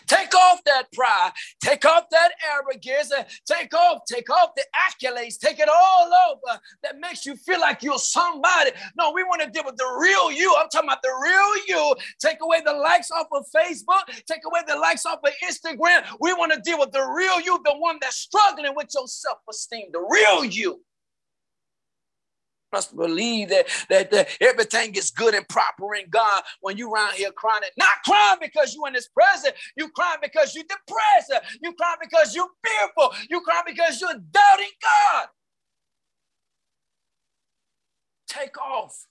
[0.08, 1.32] Take off that pride.
[1.64, 3.12] Take off that arrogance.
[3.50, 5.38] Take off, take off the accolades.
[5.40, 8.72] Take it all over that makes you feel like you're somebody.
[8.98, 10.54] No, we want to deal with the real you.
[10.60, 11.96] I'm talking about the real you.
[12.20, 14.06] Take away the likes off of Facebook.
[14.28, 16.04] Take away the likes off of Instagram.
[16.20, 19.90] We want to deal with the real you, the one that's struggling with your self-esteem,
[19.94, 20.82] the real you
[22.72, 27.14] must believe that, that, that everything is good and proper in God when you around
[27.14, 27.62] here crying.
[27.78, 29.56] Not crying because you in his presence.
[29.76, 31.46] You crying because you're depressed.
[31.62, 33.14] You crying because you're fearful.
[33.30, 35.28] You crying because you're doubting God.
[38.28, 39.06] Take off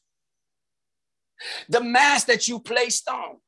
[1.69, 3.39] the mask that you placed on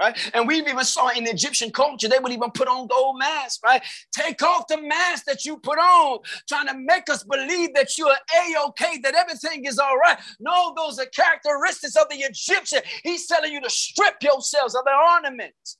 [0.00, 0.30] right?
[0.34, 3.82] And we've even saw in Egyptian culture, they would even put on gold masks, right?
[4.12, 8.06] Take off the mask that you put on, trying to make us believe that you
[8.06, 10.18] are A-OK, that everything is all right.
[10.40, 12.80] No, those are characteristics of the Egyptian.
[13.02, 15.78] He's telling you to strip yourselves of the ornaments.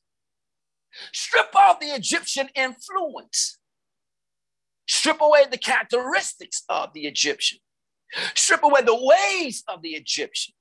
[1.13, 3.59] Strip off the Egyptian influence.
[4.89, 7.59] Strip away the characteristics of the Egyptian.
[8.35, 10.55] Strip away the ways of the Egyptian.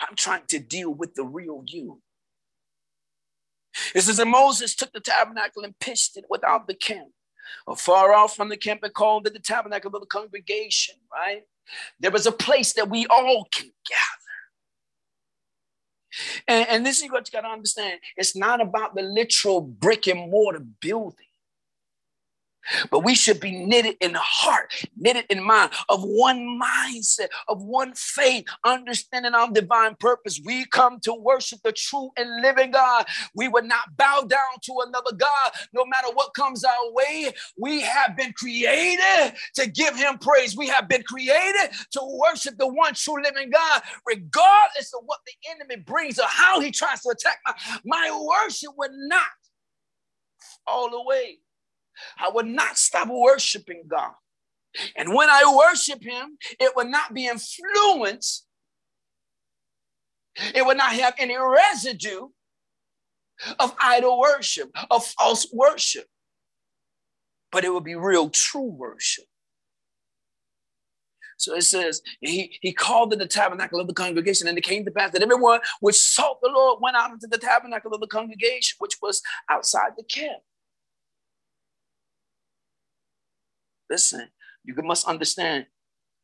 [0.00, 2.00] I'm trying to deal with the real you.
[3.94, 7.10] It says, and Moses took the tabernacle and pitched it without the camp,
[7.76, 11.42] far off from the camp, and called it the tabernacle of the congregation, right?
[12.00, 14.28] There was a place that we all can gather.
[16.48, 20.06] And, and this is what you got to understand it's not about the literal brick
[20.06, 21.27] and mortar building.
[22.90, 27.92] But we should be knitted in heart, knitted in mind, of one mindset, of one
[27.94, 30.40] faith, understanding our divine purpose.
[30.44, 33.06] We come to worship the true and living God.
[33.34, 37.32] We would not bow down to another God, no matter what comes our way.
[37.58, 40.56] We have been created to give him praise.
[40.56, 45.50] We have been created to worship the one true living God, regardless of what the
[45.50, 47.54] enemy brings or how he tries to attack my,
[47.84, 49.22] my worship would not
[50.66, 51.38] fall away.
[52.18, 54.12] I would not stop worshiping God.
[54.96, 58.46] And when I worship Him, it would not be influenced,
[60.54, 62.28] it would not have any residue
[63.58, 66.06] of idol worship, of false worship,
[67.50, 69.24] but it would be real, true worship.
[71.38, 74.84] So it says, he, he called in the tabernacle of the congregation, and it came
[74.84, 78.08] to pass that everyone which sought the Lord went out into the tabernacle of the
[78.08, 80.42] congregation, which was outside the camp.
[83.90, 84.28] Listen,
[84.64, 85.66] you must understand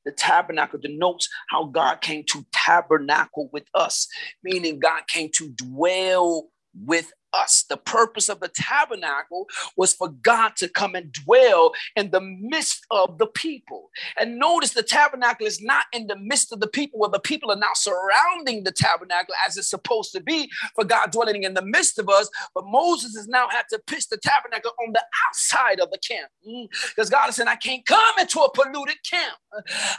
[0.04, 4.06] the tabernacle denotes how God came to tabernacle with us,
[4.42, 7.64] meaning God came to dwell with us.
[7.68, 12.86] The purpose of the tabernacle was for God to come and dwell in the midst
[12.90, 13.90] of the people.
[14.18, 17.50] And notice the tabernacle is not in the midst of the people where the people
[17.50, 21.64] are now surrounding the tabernacle as it's supposed to be for God dwelling in the
[21.64, 22.28] midst of us.
[22.54, 26.30] But Moses has now had to pitch the tabernacle on the outside of the camp
[26.42, 27.12] because mm.
[27.12, 29.36] God is saying, I can't come into a polluted camp.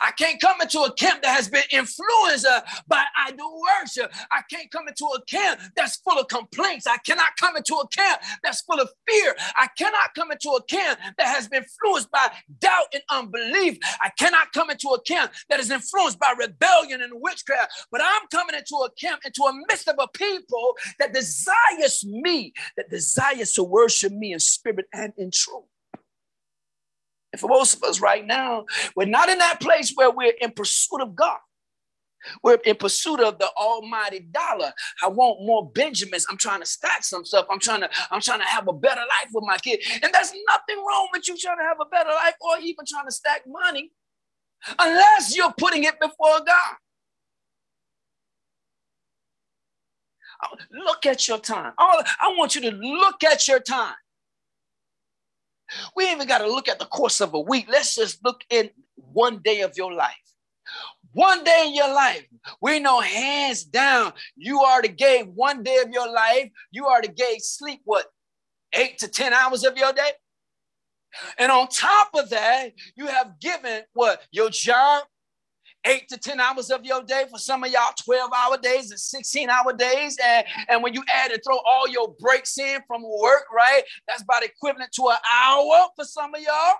[0.01, 4.13] I can't come into a camp that has been influenced uh, by idol worship.
[4.31, 6.88] I can't come into a camp that's full of complaints.
[6.88, 9.36] I cannot cannot come into a camp that's full of fear.
[9.55, 13.78] I cannot come into a camp that has been influenced by doubt and unbelief.
[14.01, 17.88] I cannot come into a camp that is influenced by rebellion and witchcraft.
[17.91, 22.53] But I'm coming into a camp, into a midst of a people that desires me,
[22.78, 25.63] that desires to worship me in spirit and in truth.
[27.34, 28.65] And for most of us right now,
[28.95, 31.39] we're not in that place where we're in pursuit of God.
[32.43, 34.73] We're in pursuit of the almighty dollar.
[35.03, 36.26] I want more Benjamins.
[36.30, 37.45] I'm trying to stack some stuff.
[37.49, 39.80] I'm trying to, I'm trying to have a better life with my kid.
[40.01, 43.05] And there's nothing wrong with you trying to have a better life or even trying
[43.05, 43.91] to stack money
[44.80, 46.76] unless you're putting it before God.
[50.43, 51.73] Oh, look at your time.
[51.78, 53.95] I want you to look at your time.
[55.95, 57.67] We even got to look at the course of a week.
[57.69, 60.24] Let's just look in one day of your life.
[61.16, 62.28] One day in your life,
[62.61, 66.91] we know hands down, you are already gave one day of your life, you are
[66.91, 68.07] already gave sleep what,
[68.74, 70.09] eight to 10 hours of your day?
[71.39, 75.03] And on top of that, you have given what, your job,
[75.86, 77.24] eight to 10 hours of your day.
[77.32, 80.18] For some of y'all, 12 hour days and 16 hour days.
[80.22, 83.84] And, and when you add and throw all your breaks in from work, right?
[84.05, 86.76] That's about equivalent to an hour for some of y'all.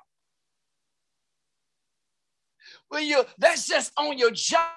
[2.90, 4.70] When you that's just on your job.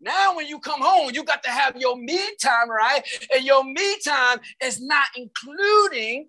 [0.00, 3.02] Now, when you come home, you got to have your me time, right?
[3.34, 6.28] And your me time is not including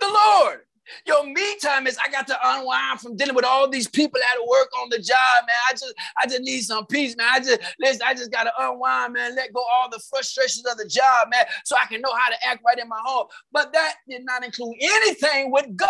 [0.00, 0.62] the Lord.
[1.06, 4.46] Your me time is I got to unwind from dealing with all these people at
[4.46, 5.56] work on the job, man.
[5.68, 7.28] I just I just need some peace, man.
[7.30, 9.34] I just listen, I just gotta unwind, man.
[9.34, 12.36] Let go all the frustrations of the job, man, so I can know how to
[12.46, 13.26] act right in my home.
[13.52, 15.88] But that did not include anything with God.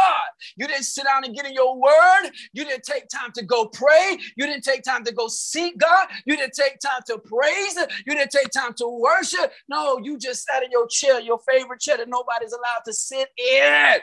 [0.56, 2.30] You didn't sit down and get in your word.
[2.52, 4.18] You didn't take time to go pray.
[4.36, 6.08] You didn't take time to go seek God.
[6.26, 7.78] You didn't take time to praise.
[8.06, 9.52] You didn't take time to worship.
[9.68, 13.28] No, you just sat in your chair, your favorite chair that nobody's allowed to sit
[13.38, 14.00] in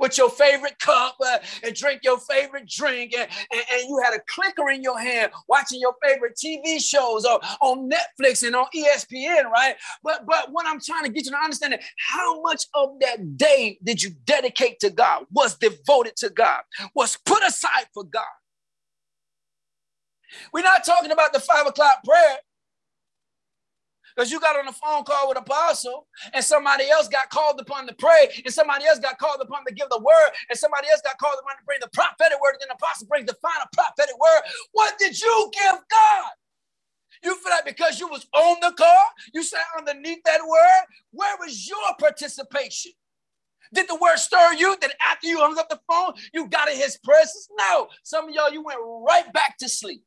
[0.00, 4.14] with your favorite cup uh, and drink your favorite drink, and, and, and, you had
[4.14, 8.66] a clicker in your hand watching your favorite TV shows or on Netflix and on
[8.74, 9.74] ESPN, right?
[10.02, 13.36] But but what I'm trying to get you to understand is how much of that
[13.36, 16.60] day did you dedicate to God, was devoted to God,
[16.94, 18.24] was put aside for God.
[20.52, 22.38] We're not talking about the five o'clock prayer
[24.16, 27.86] because you got on a phone call with apostle and somebody else got called upon
[27.86, 31.02] to pray and somebody else got called upon to give the word and somebody else
[31.04, 33.66] got called upon to bring the prophetic word and then the apostle brings the final
[33.74, 34.42] prophetic word.
[34.72, 36.32] What did you give God?
[37.22, 40.84] You feel like because you was on the call, you sat underneath that word.
[41.12, 42.92] Where was your participation?
[43.74, 44.76] Did the word stir you?
[44.80, 47.48] That after you hung up the phone, you got in his presence?
[47.70, 47.88] No.
[48.04, 50.02] Some of y'all, you went right back to sleep.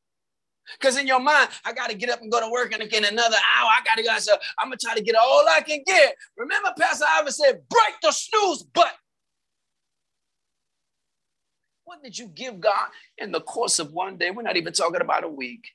[0.80, 3.06] Because in your mind, I got to get up and go to work and again
[3.06, 3.70] another hour.
[3.70, 4.18] I got to go.
[4.20, 6.16] So I'm going to try to get all I can get.
[6.38, 8.92] Remember, Pastor Ivan said, break the snooze button.
[11.86, 14.30] What did you give God in the course of one day?
[14.30, 15.70] We're not even talking about a week.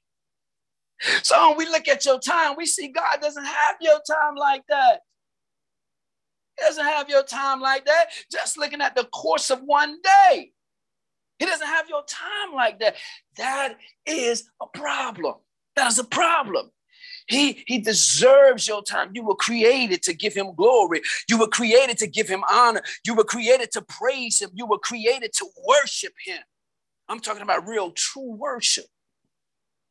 [1.22, 4.62] So when we look at your time, we see God doesn't have your time like
[4.68, 5.00] that.
[6.56, 8.06] He doesn't have your time like that.
[8.30, 9.98] Just looking at the course of one
[10.30, 10.52] day.
[11.38, 12.96] He doesn't have your time like that.
[13.36, 13.76] That
[14.06, 15.34] is a problem.
[15.76, 16.70] That is a problem.
[17.26, 19.10] He, he deserves your time.
[19.14, 21.00] You were created to give him glory.
[21.28, 22.82] You were created to give him honor.
[23.04, 24.50] You were created to praise him.
[24.52, 26.40] You were created to worship him.
[27.08, 28.86] I'm talking about real, true worship.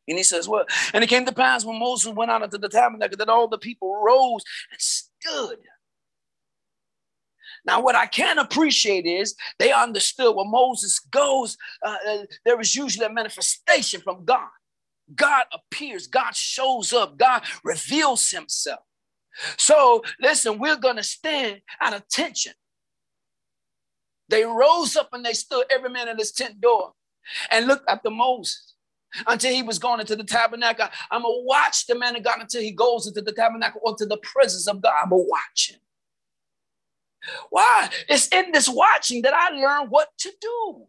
[0.07, 2.69] And he says, Well, and it came to pass when Moses went out into the
[2.69, 5.57] tabernacle that all the people rose and stood
[7.65, 12.75] now, what I can appreciate is they understood when Moses goes, uh, uh, there is
[12.75, 14.49] usually a manifestation from God.
[15.15, 18.79] God appears, God shows up, God reveals himself.
[19.57, 22.53] So, listen, we're going to stand at attention.
[24.29, 26.93] They rose up and they stood, every man in his tent door,
[27.51, 28.75] and looked after Moses
[29.27, 30.87] until he was going into the tabernacle.
[31.11, 33.95] I'm going to watch the man of God until he goes into the tabernacle or
[33.97, 34.93] to the presence of God.
[35.03, 35.79] I'm going to watch him.
[37.49, 37.89] Why?
[38.09, 40.87] It's in this watching that I learn what to do.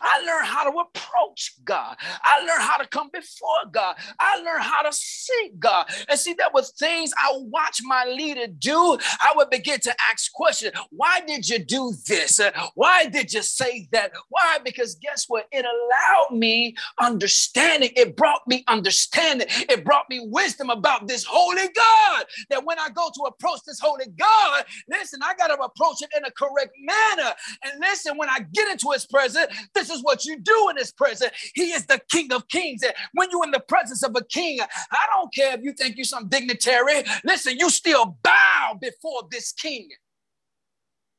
[0.00, 1.96] I learned how to approach God.
[2.22, 3.96] I learned how to come before God.
[4.18, 5.86] I learned how to seek God.
[6.08, 8.98] And see, that was things I watched my leader do.
[9.20, 10.72] I would begin to ask questions.
[10.90, 12.40] Why did you do this?
[12.74, 14.12] Why did you say that?
[14.28, 14.58] Why?
[14.64, 15.46] Because guess what?
[15.52, 17.90] It allowed me understanding.
[17.96, 19.46] It brought me understanding.
[19.50, 22.24] It brought me wisdom about this holy God.
[22.50, 26.10] That when I go to approach this holy God, listen, I got to approach it
[26.16, 27.32] in a correct manner.
[27.64, 30.92] And listen, when I get into his presence, This is what you do in his
[30.92, 31.32] presence.
[31.54, 32.82] He is the King of Kings.
[32.82, 35.96] And when you're in the presence of a king, I don't care if you think
[35.96, 37.02] you're some dignitary.
[37.24, 39.88] Listen, you still bow before this king.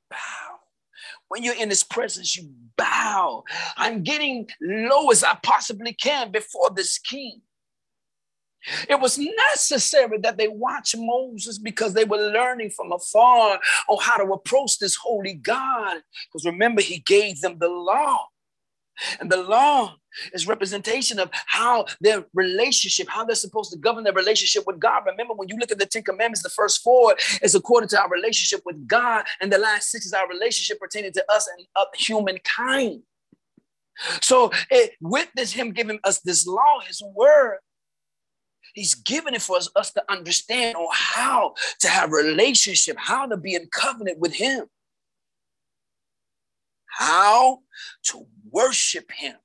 [0.10, 0.18] Bow.
[1.28, 3.44] When you're in his presence, you bow.
[3.76, 7.42] I'm getting low as I possibly can before this king.
[8.90, 14.18] It was necessary that they watch Moses because they were learning from afar on how
[14.18, 15.98] to approach this holy God.
[16.32, 18.28] Because remember, he gave them the law.
[19.20, 19.96] And the law
[20.34, 25.04] is representation of how their relationship, how they're supposed to govern their relationship with God.
[25.06, 28.10] Remember, when you look at the Ten Commandments, the first four is according to our
[28.10, 31.88] relationship with God, and the last six is our relationship pertaining to us and of
[31.96, 33.02] humankind.
[34.22, 37.60] So, it, with this, Him giving us this law, His word,
[38.74, 43.38] He's given it for us, us to understand on how to have relationship, how to
[43.38, 44.66] be in covenant with Him,
[46.88, 47.60] how
[48.06, 49.36] to worship Him,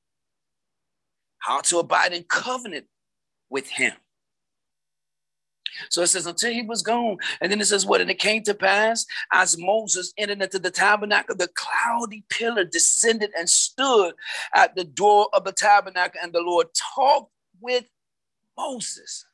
[1.38, 2.86] how to abide in covenant
[3.50, 3.94] with Him.
[5.90, 7.18] So it says, until he was gone.
[7.40, 8.00] And then it says, what?
[8.00, 13.30] And it came to pass as Moses entered into the tabernacle, the cloudy pillar descended
[13.38, 14.14] and stood
[14.54, 17.30] at the door of the tabernacle, and the Lord talked
[17.60, 17.84] with
[18.56, 19.24] Moses.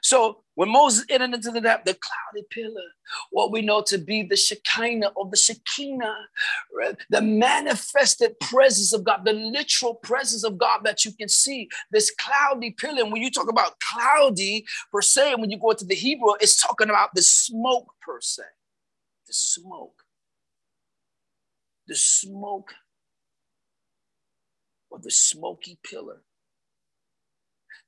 [0.00, 2.82] So when Moses entered into the, the cloudy pillar,
[3.30, 6.16] what we know to be the Shekinah or the Shekinah,
[6.76, 6.96] right?
[7.10, 12.10] the manifested presence of God, the literal presence of God that you can see, this
[12.10, 13.02] cloudy pillar.
[13.02, 16.60] And when you talk about cloudy per se, when you go into the Hebrew, it's
[16.60, 18.42] talking about the smoke per se,
[19.26, 20.02] the smoke,
[21.86, 22.74] the smoke
[24.90, 26.20] or the smoky pillar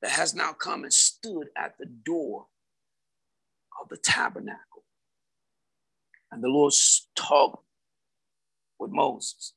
[0.05, 2.44] that has now come and stood at the door
[3.80, 4.84] of the tabernacle.
[6.30, 6.74] And the Lord
[7.16, 7.64] talked
[8.78, 9.55] with Moses.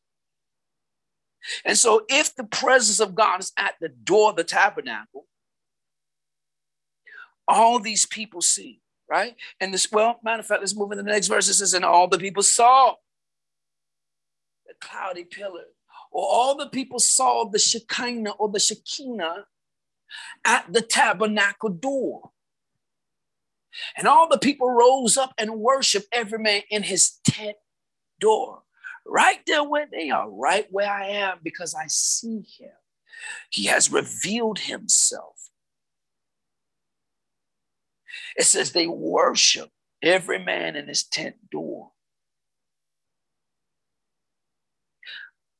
[1.66, 5.26] And so, if the presence of God is at the door of the tabernacle,
[7.46, 8.80] all these people see,
[9.10, 9.36] right?
[9.60, 11.50] And this, well, matter of fact, let's move into the next verse.
[11.50, 12.94] It says, And all the people saw
[14.66, 15.66] the cloudy pillar,
[16.10, 19.46] or all the people saw the Shekinah or the Shekinah
[20.46, 22.32] at the tabernacle door.
[23.96, 27.58] And all the people rose up and worshiped every man in his tent
[28.20, 28.64] door.
[29.06, 32.72] Right there where they are, right where I am, because I see him.
[33.50, 35.50] He has revealed himself.
[38.36, 39.70] It says they worship
[40.02, 41.92] every man in his tent door.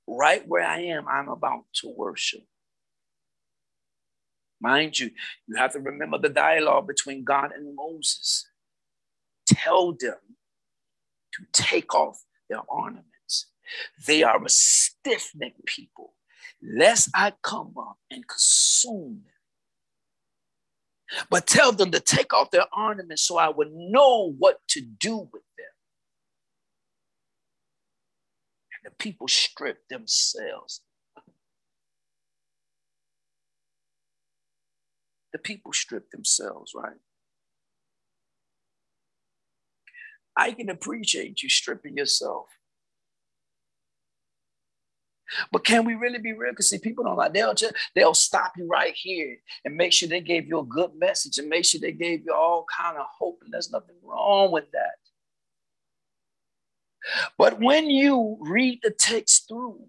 [0.08, 2.44] Right where I am, I'm about to worship.
[4.60, 5.12] Mind you,
[5.48, 8.48] you have to remember the dialogue between God and Moses.
[9.46, 10.18] Tell them
[11.34, 13.52] to take off their ornaments.
[14.06, 16.14] They are a stiff necked people,
[16.62, 19.34] lest I come up and consume them.
[21.30, 25.18] But tell them to take off their ornaments so I would know what to do
[25.18, 25.68] with them.
[28.74, 30.82] And the people stripped themselves
[35.38, 36.98] the people strip themselves, right?
[40.36, 42.48] I can appreciate you stripping yourself.
[45.52, 46.52] But can we really be real?
[46.52, 50.08] Because see, people don't like they'll just they'll stop you right here and make sure
[50.08, 53.06] they gave you a good message and make sure they gave you all kind of
[53.20, 54.96] hope, and there's nothing wrong with that.
[57.38, 59.88] But when you read the text through,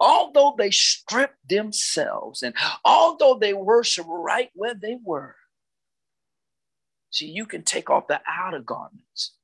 [0.00, 2.54] although they stripped themselves and
[2.84, 5.36] although they worship right where they were,
[7.10, 9.34] see, you can take off the outer garments.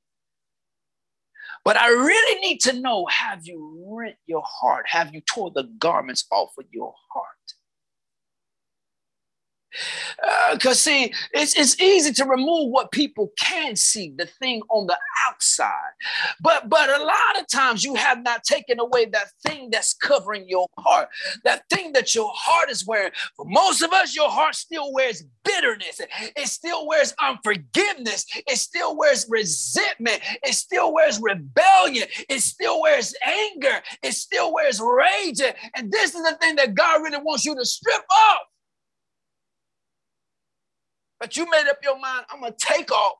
[1.63, 4.85] But I really need to know have you rent your heart?
[4.87, 7.27] Have you tore the garments off of your heart?
[10.51, 14.87] Because, uh, see, it's, it's easy to remove what people can see, the thing on
[14.87, 14.97] the
[15.27, 15.91] outside.
[16.41, 20.47] But, but a lot of times you have not taken away that thing that's covering
[20.47, 21.09] your heart,
[21.43, 23.11] that thing that your heart is wearing.
[23.35, 26.01] For most of us, your heart still wears bitterness,
[26.35, 33.13] it still wears unforgiveness, it still wears resentment, it still wears rebellion, it still wears
[33.25, 35.41] anger, it still wears rage.
[35.75, 38.41] And this is the thing that God really wants you to strip off.
[41.21, 43.13] But you made up your mind, I'm going to take off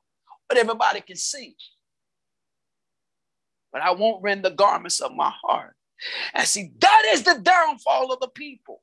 [0.48, 1.54] what everybody can see.
[3.72, 5.76] But I won't rend the garments of my heart.
[6.34, 8.82] And see, that is the downfall of the people.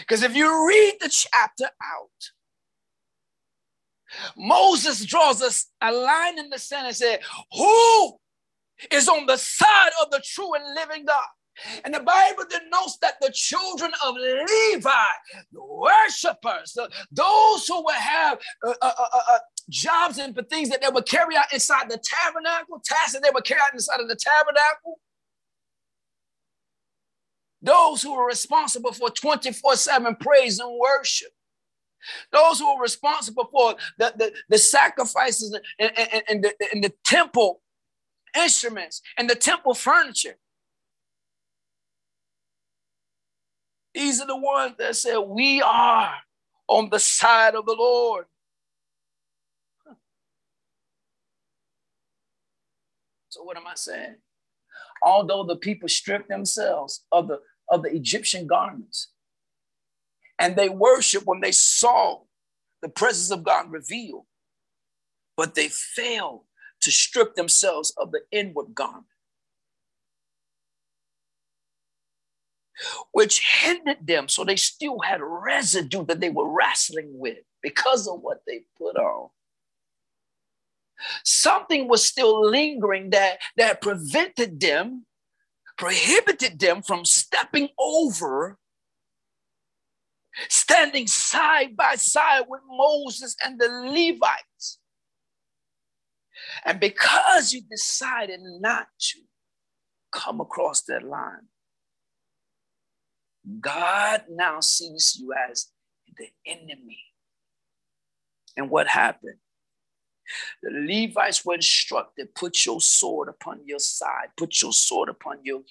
[0.00, 2.10] Because if you read the chapter out,
[4.36, 7.20] Moses draws us a line in the sand and said,
[7.56, 8.16] Who
[8.90, 11.22] is on the side of the true and living God?
[11.84, 14.90] And the Bible denotes that the children of Levi,
[15.52, 16.76] the worshipers,
[17.10, 19.38] those who would have uh, uh, uh, uh,
[19.68, 23.44] jobs and things that they would carry out inside the tabernacle, tasks that they would
[23.44, 24.98] carry out inside of the tabernacle,
[27.62, 31.28] those who were responsible for 24 7 praise and worship.
[32.32, 36.92] Those who were responsible for the, the, the sacrifices and, and, and, the, and the
[37.04, 37.60] temple
[38.34, 40.36] instruments and the temple furniture.
[43.94, 46.14] These are the ones that said, We are
[46.68, 48.26] on the side of the Lord.
[53.28, 54.16] So, what am I saying?
[55.02, 59.08] Although the people stripped themselves of the, of the Egyptian garments
[60.38, 62.20] and they worshiped when they saw
[62.82, 64.26] the presence of God revealed,
[65.36, 66.42] but they failed
[66.80, 69.06] to strip themselves of the inward garment.
[73.12, 74.28] Which hindered them.
[74.28, 78.96] So they still had residue that they were wrestling with because of what they put
[78.96, 79.30] on.
[81.24, 85.06] Something was still lingering that, that prevented them,
[85.78, 88.58] prohibited them from stepping over,
[90.48, 94.78] standing side by side with Moses and the Levites.
[96.64, 99.20] And because you decided not to
[100.12, 101.48] come across that line,
[103.60, 105.68] God now sees you as
[106.16, 107.00] the enemy.
[108.56, 109.36] And what happened?
[110.62, 115.62] The Levites were instructed put your sword upon your side, put your sword upon your,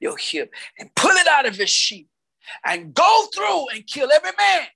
[0.00, 2.08] your hip, and pull it out of his sheath,
[2.64, 4.66] and go through and kill every man,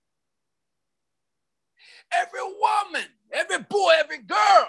[2.13, 4.69] every woman, every boy, every girl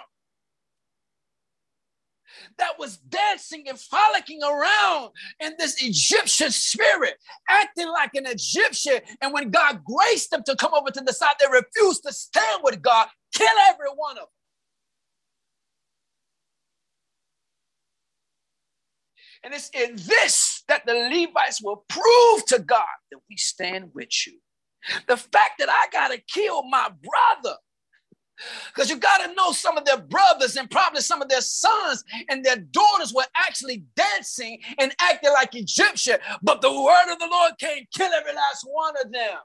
[2.58, 5.10] that was dancing and frolicking around
[5.40, 7.14] in this Egyptian spirit,
[7.48, 9.00] acting like an Egyptian.
[9.20, 12.60] And when God graced them to come over to the side, they refused to stand
[12.62, 14.26] with God, kill every one of them.
[19.44, 24.08] And it's in this that the Levites will prove to God that we stand with
[24.26, 24.40] you.
[25.06, 27.56] The fact that I got to kill my brother
[28.74, 32.04] because you got to know some of their brothers and probably some of their sons
[32.28, 37.28] and their daughters were actually dancing and acting like Egyptian, but the word of the
[37.30, 39.38] Lord can't kill every last one of them.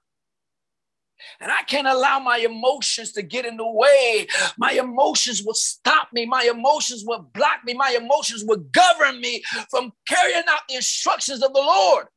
[1.39, 4.27] And I can't allow my emotions to get in the way.
[4.57, 6.25] My emotions will stop me.
[6.25, 7.75] My emotions will block me.
[7.75, 12.07] My emotions will govern me from carrying out the instructions of the Lord.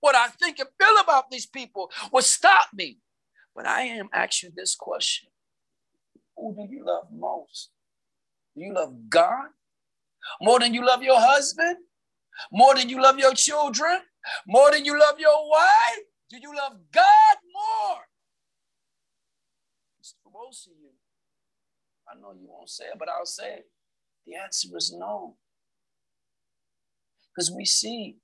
[0.00, 2.98] What I think and feel about these people will stop me.
[3.56, 5.30] But I am asking this question
[6.38, 7.70] who do you love most?
[8.56, 9.48] Do you love God
[10.40, 11.76] more than you love your husband?
[12.52, 13.98] More than you love your children?
[14.46, 16.04] More than you love your wife?
[16.30, 17.98] Do you love God more?
[20.32, 20.90] Most of you,
[22.08, 23.66] I know you won't say it, but I'll say it.
[24.26, 25.36] The answer is no.
[27.34, 28.16] Because we see,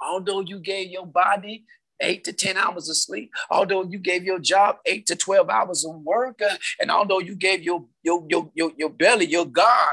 [0.00, 1.64] although you gave your body
[2.00, 5.84] eight to 10 hours of sleep, although you gave your job eight to 12 hours
[5.84, 9.92] of work, uh, and although you gave your, your, your, your, your belly, your God,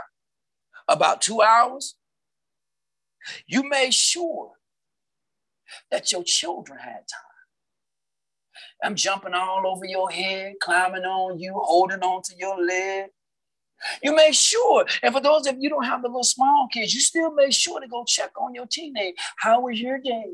[0.87, 1.95] about two hours,
[3.47, 4.51] you made sure
[5.91, 7.33] that your children had time.
[8.83, 13.05] I'm jumping all over your head, climbing on you, holding on to your leg.
[14.01, 17.01] You make sure, and for those of you don't have the little small kids, you
[17.01, 19.15] still make sure to go check on your teenage.
[19.37, 20.31] How was your day?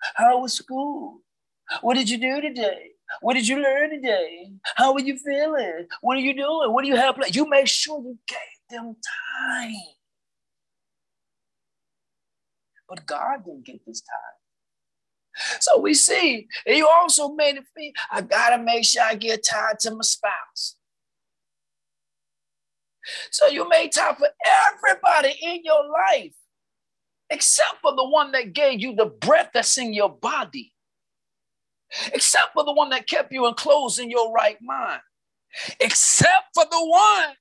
[0.00, 1.20] How was school?
[1.80, 2.90] What did you do today?
[3.20, 4.52] What did you learn today?
[4.76, 5.86] How are you feeling?
[6.00, 6.72] What are you doing?
[6.72, 7.16] What do you have?
[7.32, 8.38] You make sure you gave
[8.70, 8.96] them
[9.50, 9.74] time.
[12.88, 15.60] But God didn't get this time.
[15.60, 19.44] So we see, and you also made it feel, I gotta make sure I get
[19.44, 20.76] time to my spouse.
[23.30, 24.28] So you made time for
[24.72, 26.32] everybody in your life
[27.30, 30.72] except for the one that gave you the breath that's in your body,
[32.12, 35.00] except for the one that kept you enclosed in your right mind,
[35.80, 37.34] except for the one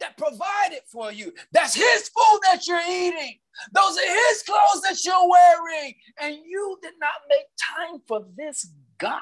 [0.00, 1.32] that provided for you.
[1.52, 3.38] That's his food that you're eating.
[3.72, 5.94] Those are his clothes that you're wearing.
[6.20, 9.20] And you did not make time for this God.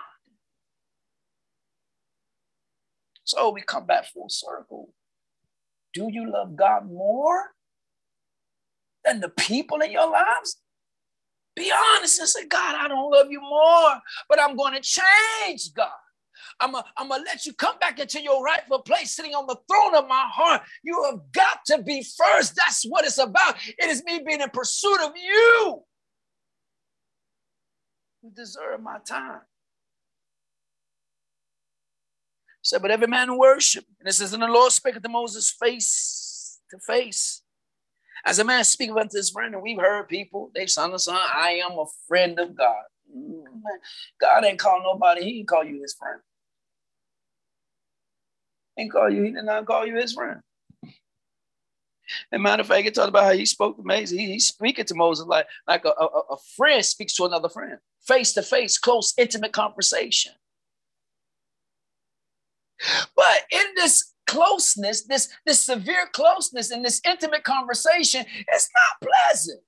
[3.25, 4.91] So we come back full circle.
[5.95, 7.56] Do you love God more
[9.07, 10.59] than the people in your lives?
[11.55, 15.73] Be honest and say, God, I don't love you more, but I'm going to change,
[15.75, 15.89] God.
[16.61, 19.95] I'm going to let you come back into your rightful place, sitting on the throne
[19.95, 20.63] of my heart.
[20.83, 22.55] You have got to be first.
[22.57, 23.57] That's what it's about.
[23.79, 25.83] It is me being in pursuit of you.
[28.23, 29.41] You deserve my time.
[32.63, 33.85] So, but every man worship.
[34.01, 37.43] And it says, And the Lord spake to Moses face to face.
[38.27, 41.17] As a man speaketh unto his friend, and we've heard people, they son of son,
[41.17, 42.83] I am a friend of God.
[43.17, 43.45] Mm,
[44.21, 46.21] God ain't call nobody, he didn't call you his friend.
[48.75, 50.41] He didn't call you, he did not call you his friend.
[52.33, 54.11] And matter of fact, he talked about how he spoke to Moses.
[54.11, 57.79] He, he's speaking to Moses like, like a, a, a friend speaks to another friend,
[58.09, 60.33] face to face, close, intimate conversation.
[63.15, 69.61] But in this closeness, this, this severe closeness, and this intimate conversation, it's not pleasant.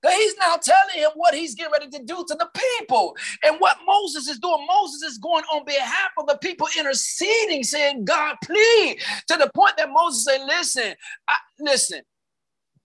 [0.00, 2.48] Because he's now telling him what he's getting ready to do to the
[2.80, 3.14] people.
[3.44, 8.06] And what Moses is doing, Moses is going on behalf of the people, interceding, saying,
[8.06, 10.94] God, please, to the point that Moses said, Listen,
[11.28, 12.00] I, listen,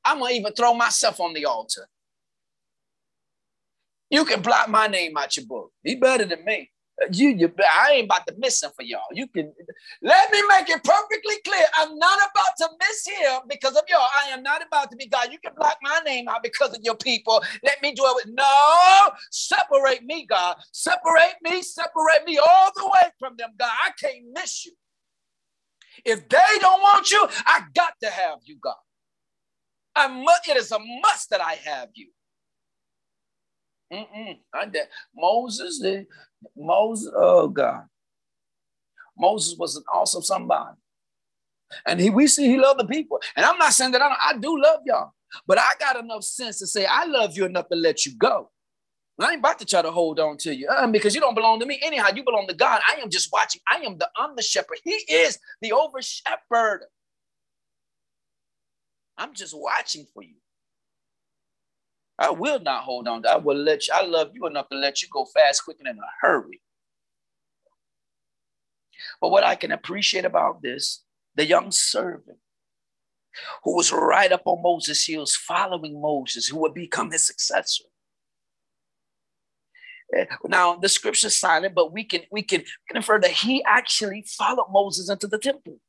[0.03, 1.87] I'm going to even throw myself on the altar.
[4.09, 5.71] You can blot my name out your book.
[5.83, 6.69] He better than me.
[7.11, 9.01] You, you, I ain't about to miss him for y'all.
[9.11, 9.53] You can
[10.01, 11.65] let me make it perfectly clear.
[11.77, 14.07] I'm not about to miss him because of y'all.
[14.23, 15.31] I am not about to be God.
[15.31, 17.43] You can block my name out because of your people.
[17.63, 18.29] Let me do it.
[18.33, 20.55] No, separate me, God.
[20.71, 23.71] Separate me, separate me all the way from them, God.
[23.85, 24.71] I can't miss you.
[26.05, 28.75] If they don't want you, I got to have you, God.
[29.95, 32.07] I must, it is a must that I have you.
[33.93, 34.87] Mm-mm, I did.
[35.15, 35.79] Moses,
[36.57, 37.83] Moses, oh God.
[39.17, 40.75] Moses was an awesome somebody.
[41.87, 43.19] And he, we see he loved the people.
[43.35, 45.13] And I'm not saying that I, don't, I do love y'all,
[45.47, 48.51] but I got enough sense to say I love you enough to let you go.
[49.19, 51.61] I ain't about to try to hold on to you uh, because you don't belong
[51.61, 51.79] to me.
[51.81, 52.81] Anyhow, you belong to God.
[52.85, 53.61] I am just watching.
[53.71, 54.79] I am the under shepherd.
[54.83, 56.81] He is the over shepherd.
[59.17, 60.35] I'm just watching for you.
[62.17, 63.25] I will not hold on.
[63.25, 65.87] I will let you, I love you enough to let you go fast, quick, and
[65.87, 66.61] in a hurry.
[69.19, 71.03] But what I can appreciate about this,
[71.35, 72.37] the young servant
[73.63, 77.83] who was right up on Moses' heels, following Moses, who would become his successor.
[80.15, 82.63] Eh, now the scripture's silent, but we can we can
[82.93, 85.79] infer that he actually followed Moses into the temple.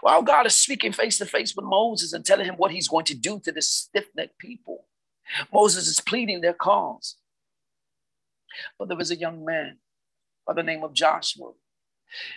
[0.00, 3.04] While God is speaking face to face with Moses and telling him what he's going
[3.06, 4.86] to do to this stiff necked people,
[5.52, 7.16] Moses is pleading their cause.
[8.78, 9.78] But there was a young man
[10.46, 11.52] by the name of Joshua.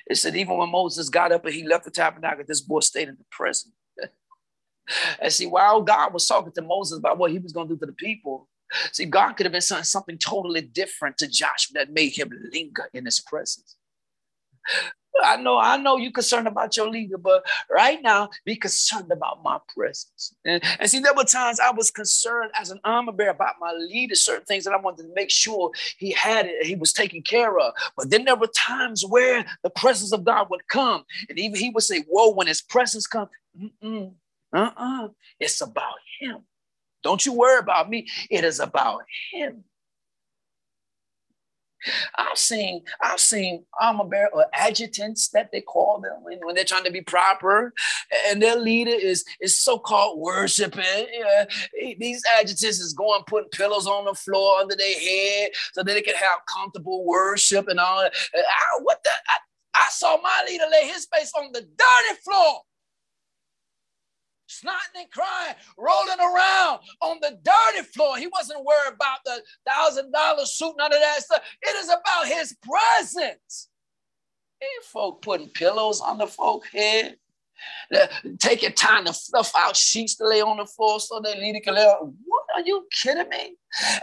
[0.05, 3.09] It said, even when Moses got up and he left the tabernacle, this boy stayed
[3.09, 3.71] in the prison.
[5.19, 7.79] and see, while God was talking to Moses about what he was going to do
[7.79, 8.47] to the people,
[8.91, 12.89] see, God could have been saying something totally different to Joshua that made him linger
[12.93, 13.77] in his presence.
[15.23, 19.43] I know, I know you're concerned about your leader, but right now, be concerned about
[19.43, 20.33] my presence.
[20.45, 23.71] And, and see, there were times I was concerned as an armor bearer about my
[23.73, 27.21] leader, certain things that I wanted to make sure he had it, he was taken
[27.21, 27.73] care of.
[27.95, 31.69] But then there were times where the presence of God would come, and even he
[31.69, 33.29] would say, Whoa, when his presence comes,
[34.53, 35.07] uh-uh,
[35.39, 36.39] it's about him.
[37.03, 38.07] Don't you worry about me.
[38.29, 39.63] It is about him.
[42.15, 46.39] I've seen, I've seen um, armor bearer or uh, adjutants that they call them when,
[46.43, 47.73] when they're trying to be proper,
[48.27, 51.07] and their leader is is so-called worshiping.
[51.11, 51.45] Yeah,
[51.99, 56.01] these adjutants is going putting pillows on the floor under their head so that they
[56.01, 57.99] can have comfortable worship and all.
[57.99, 58.09] I,
[58.81, 59.09] what the?
[59.27, 59.37] I,
[59.75, 62.61] I saw my leader lay his face on the dirty floor
[64.53, 68.17] snotting and crying, rolling around on the dirty floor.
[68.17, 71.41] He wasn't worried about the thousand dollar suit, none of that stuff.
[71.61, 73.69] It is about his presence.
[74.61, 77.17] Ain't folk putting pillows on the folk head.
[78.39, 81.75] Taking time to fluff out sheets to lay on the floor so they leader can
[81.75, 81.85] lay.
[81.85, 83.55] What are you kidding me?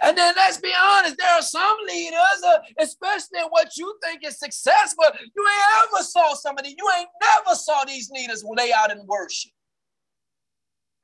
[0.02, 4.24] And then let's be honest, there are some leaders, uh, especially in what you think
[4.24, 8.90] is successful, you ain't ever saw somebody, you ain't never saw these leaders lay out
[8.90, 9.52] in worship.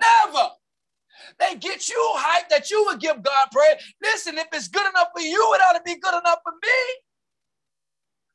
[0.01, 0.49] Never.
[1.39, 3.83] They get you hyped that you would give God praise.
[4.03, 7.03] Listen, if it's good enough for you, it ought to be good enough for me.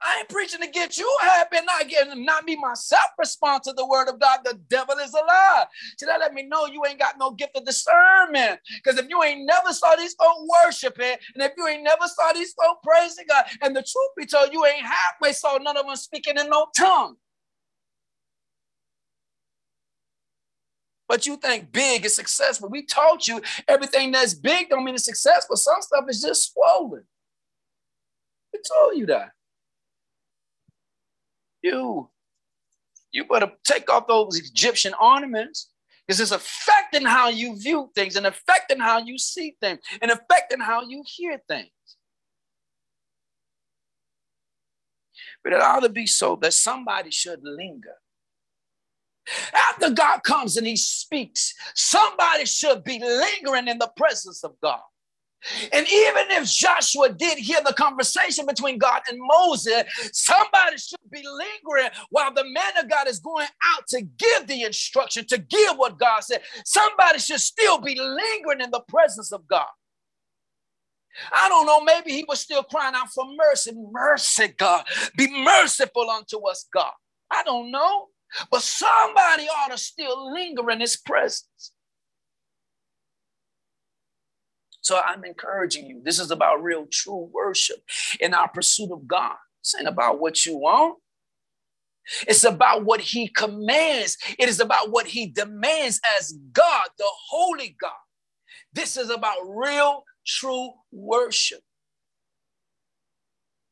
[0.03, 3.85] I ain't preaching to get you happy, not getting not me myself respond to the
[3.85, 4.39] word of God.
[4.43, 5.65] The devil is a lie.
[5.99, 8.59] See, that let me know you ain't got no gift of discernment.
[8.83, 12.33] Because if you ain't never saw these folk worshiping, and if you ain't never saw
[12.33, 15.85] these folk praising God, and the truth be told, you ain't halfway saw none of
[15.85, 17.15] them speaking in no tongue.
[21.11, 22.69] But you think big is successful.
[22.69, 25.57] We taught you everything that's big don't mean it's successful.
[25.57, 27.03] Some stuff is just swollen.
[28.53, 29.31] We told you that.
[31.61, 32.09] You,
[33.11, 35.71] you better take off those Egyptian ornaments
[36.07, 40.61] because it's affecting how you view things and affecting how you see things and affecting
[40.61, 41.71] how you hear things.
[45.43, 47.97] But it ought to be so that somebody should linger.
[49.53, 54.81] After God comes and he speaks, somebody should be lingering in the presence of God.
[55.73, 59.84] And even if Joshua did hear the conversation between God and Moses,
[60.14, 64.64] somebody should be lingering while the man of God is going out to give the
[64.64, 66.41] instruction, to give what God said.
[66.65, 69.65] Somebody should still be lingering in the presence of God.
[71.34, 73.72] I don't know, maybe he was still crying out for mercy.
[73.91, 74.85] Mercy, God.
[75.18, 76.93] Be merciful unto us, God.
[77.31, 78.07] I don't know,
[78.49, 81.72] but somebody ought to still linger in his presence.
[84.82, 86.02] So I'm encouraging you.
[86.03, 87.78] This is about real, true worship
[88.20, 89.36] in our pursuit of God.
[89.64, 90.98] This ain't about what you want.
[92.28, 94.18] It's about what he commands.
[94.40, 97.91] It is about what he demands as God, the holy God.
[98.74, 101.62] This is about real, true worship.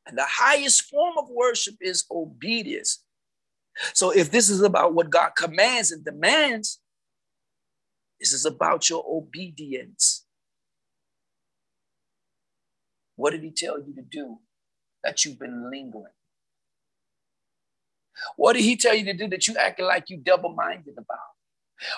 [0.06, 3.04] And the highest form of worship is obedience.
[3.94, 6.80] So if this is about what God commands and demands,
[8.20, 10.26] this is about your obedience.
[13.16, 14.40] What did he tell you to do
[15.04, 16.14] that you've been lingering?
[18.36, 21.18] What did he tell you to do that you acting like you double-minded about?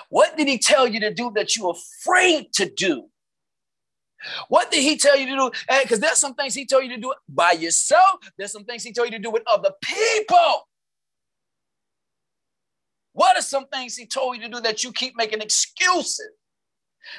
[0.08, 3.08] What did he tell you to do that you're afraid to do?
[4.48, 5.50] What did he tell you to do?
[5.82, 8.20] Because there's some things he told you to do by yourself.
[8.38, 10.68] There's some things he told you to do with other people.
[13.12, 16.30] What are some things he told you to do that you keep making excuses?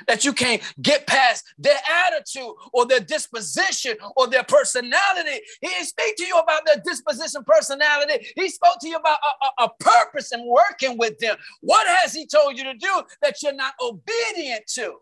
[0.08, 5.42] that you can't get past their attitude or their disposition or their personality.
[5.62, 8.28] He didn't speak to you about their disposition, personality.
[8.36, 11.38] He spoke to you about a, a, a purpose and working with them.
[11.62, 14.96] What has he told you to do that you're not obedient to?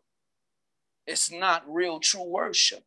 [1.07, 2.83] It's not real true worship.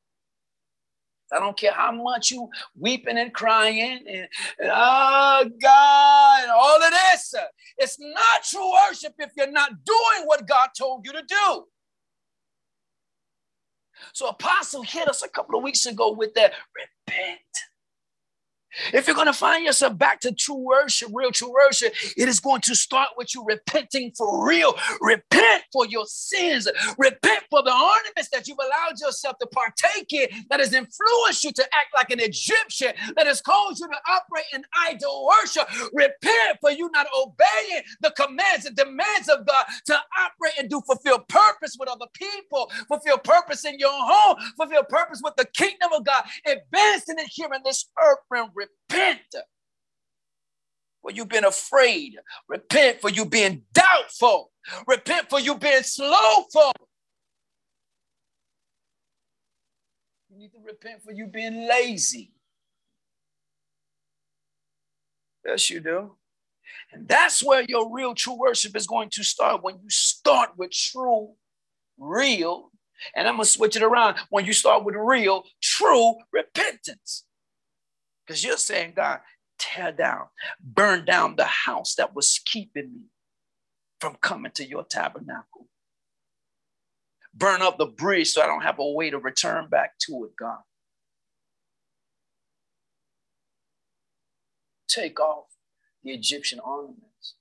[1.32, 2.48] I don't care how much you
[2.78, 4.28] weeping and crying and,
[4.58, 7.34] and oh God, and all of this.
[7.78, 11.64] It's not true worship if you're not doing what God told you to do.
[14.12, 16.52] So Apostle hit us a couple of weeks ago with that
[17.08, 17.40] repent.
[18.92, 22.40] If you're going to find yourself back to true worship, real true worship, it is
[22.40, 24.76] going to start with you repenting for real.
[25.00, 26.68] Repent for your sins.
[26.98, 31.52] Repent for the ornaments that you've allowed yourself to partake in that has influenced you
[31.52, 35.68] to act like an Egyptian, that has caused you to operate in idol worship.
[35.92, 40.80] Repent for you not obeying the commands and demands of God to operate and do
[40.86, 45.90] fulfill purpose with other people, fulfill purpose in your home, fulfill purpose with the kingdom
[45.94, 48.50] of God, advancing it here in this earth realm
[48.90, 49.34] repent
[51.02, 52.16] for you being afraid.
[52.48, 54.50] Repent for you being doubtful.
[54.86, 56.72] Repent for you being slowful.
[60.30, 62.32] You need to repent for you being lazy.
[65.44, 66.16] Yes, you do.
[66.92, 70.70] And that's where your real true worship is going to start when you start with
[70.72, 71.34] true,
[71.98, 72.70] real,
[73.14, 77.24] and I'm going to switch it around when you start with real, true repentance.
[78.26, 79.20] Because you're saying, God,
[79.58, 80.26] tear down,
[80.60, 83.02] burn down the house that was keeping me
[84.00, 85.68] from coming to your tabernacle.
[87.34, 90.36] Burn up the bridge so I don't have a way to return back to it,
[90.38, 90.60] God.
[94.88, 95.46] Take off
[96.02, 97.34] the Egyptian ornaments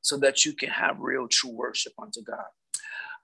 [0.00, 2.46] so that you can have real true worship unto God.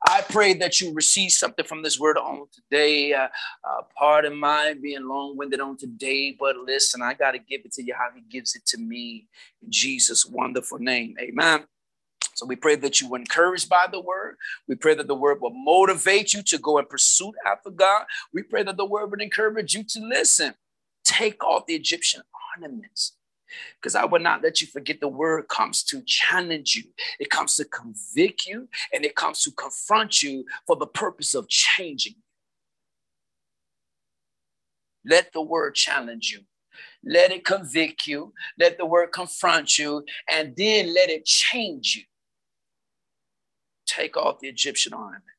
[0.06, 3.12] I pray that you receive something from this word on today.
[3.12, 3.28] Uh,
[3.64, 7.72] uh, pardon my being long winded on today, but listen, I got to give it
[7.72, 9.26] to you how He gives it to me
[9.62, 11.16] in Jesus' wonderful name.
[11.20, 11.64] Amen.
[12.34, 14.36] So we pray that you were encouraged by the word.
[14.68, 18.04] We pray that the word will motivate you to go in pursuit after God.
[18.32, 20.54] We pray that the word would encourage you to listen.
[21.04, 22.22] Take off the Egyptian
[22.56, 23.15] ornaments
[23.80, 26.84] because I will not let you forget the word comes to challenge you,
[27.18, 31.48] it comes to convict you, and it comes to confront you for the purpose of
[31.48, 32.22] changing you.
[35.10, 36.40] Let the word challenge you.
[37.04, 38.32] Let it convict you.
[38.58, 40.04] Let the word confront you.
[40.28, 42.02] And then let it change you.
[43.86, 45.35] Take off the Egyptian ornaments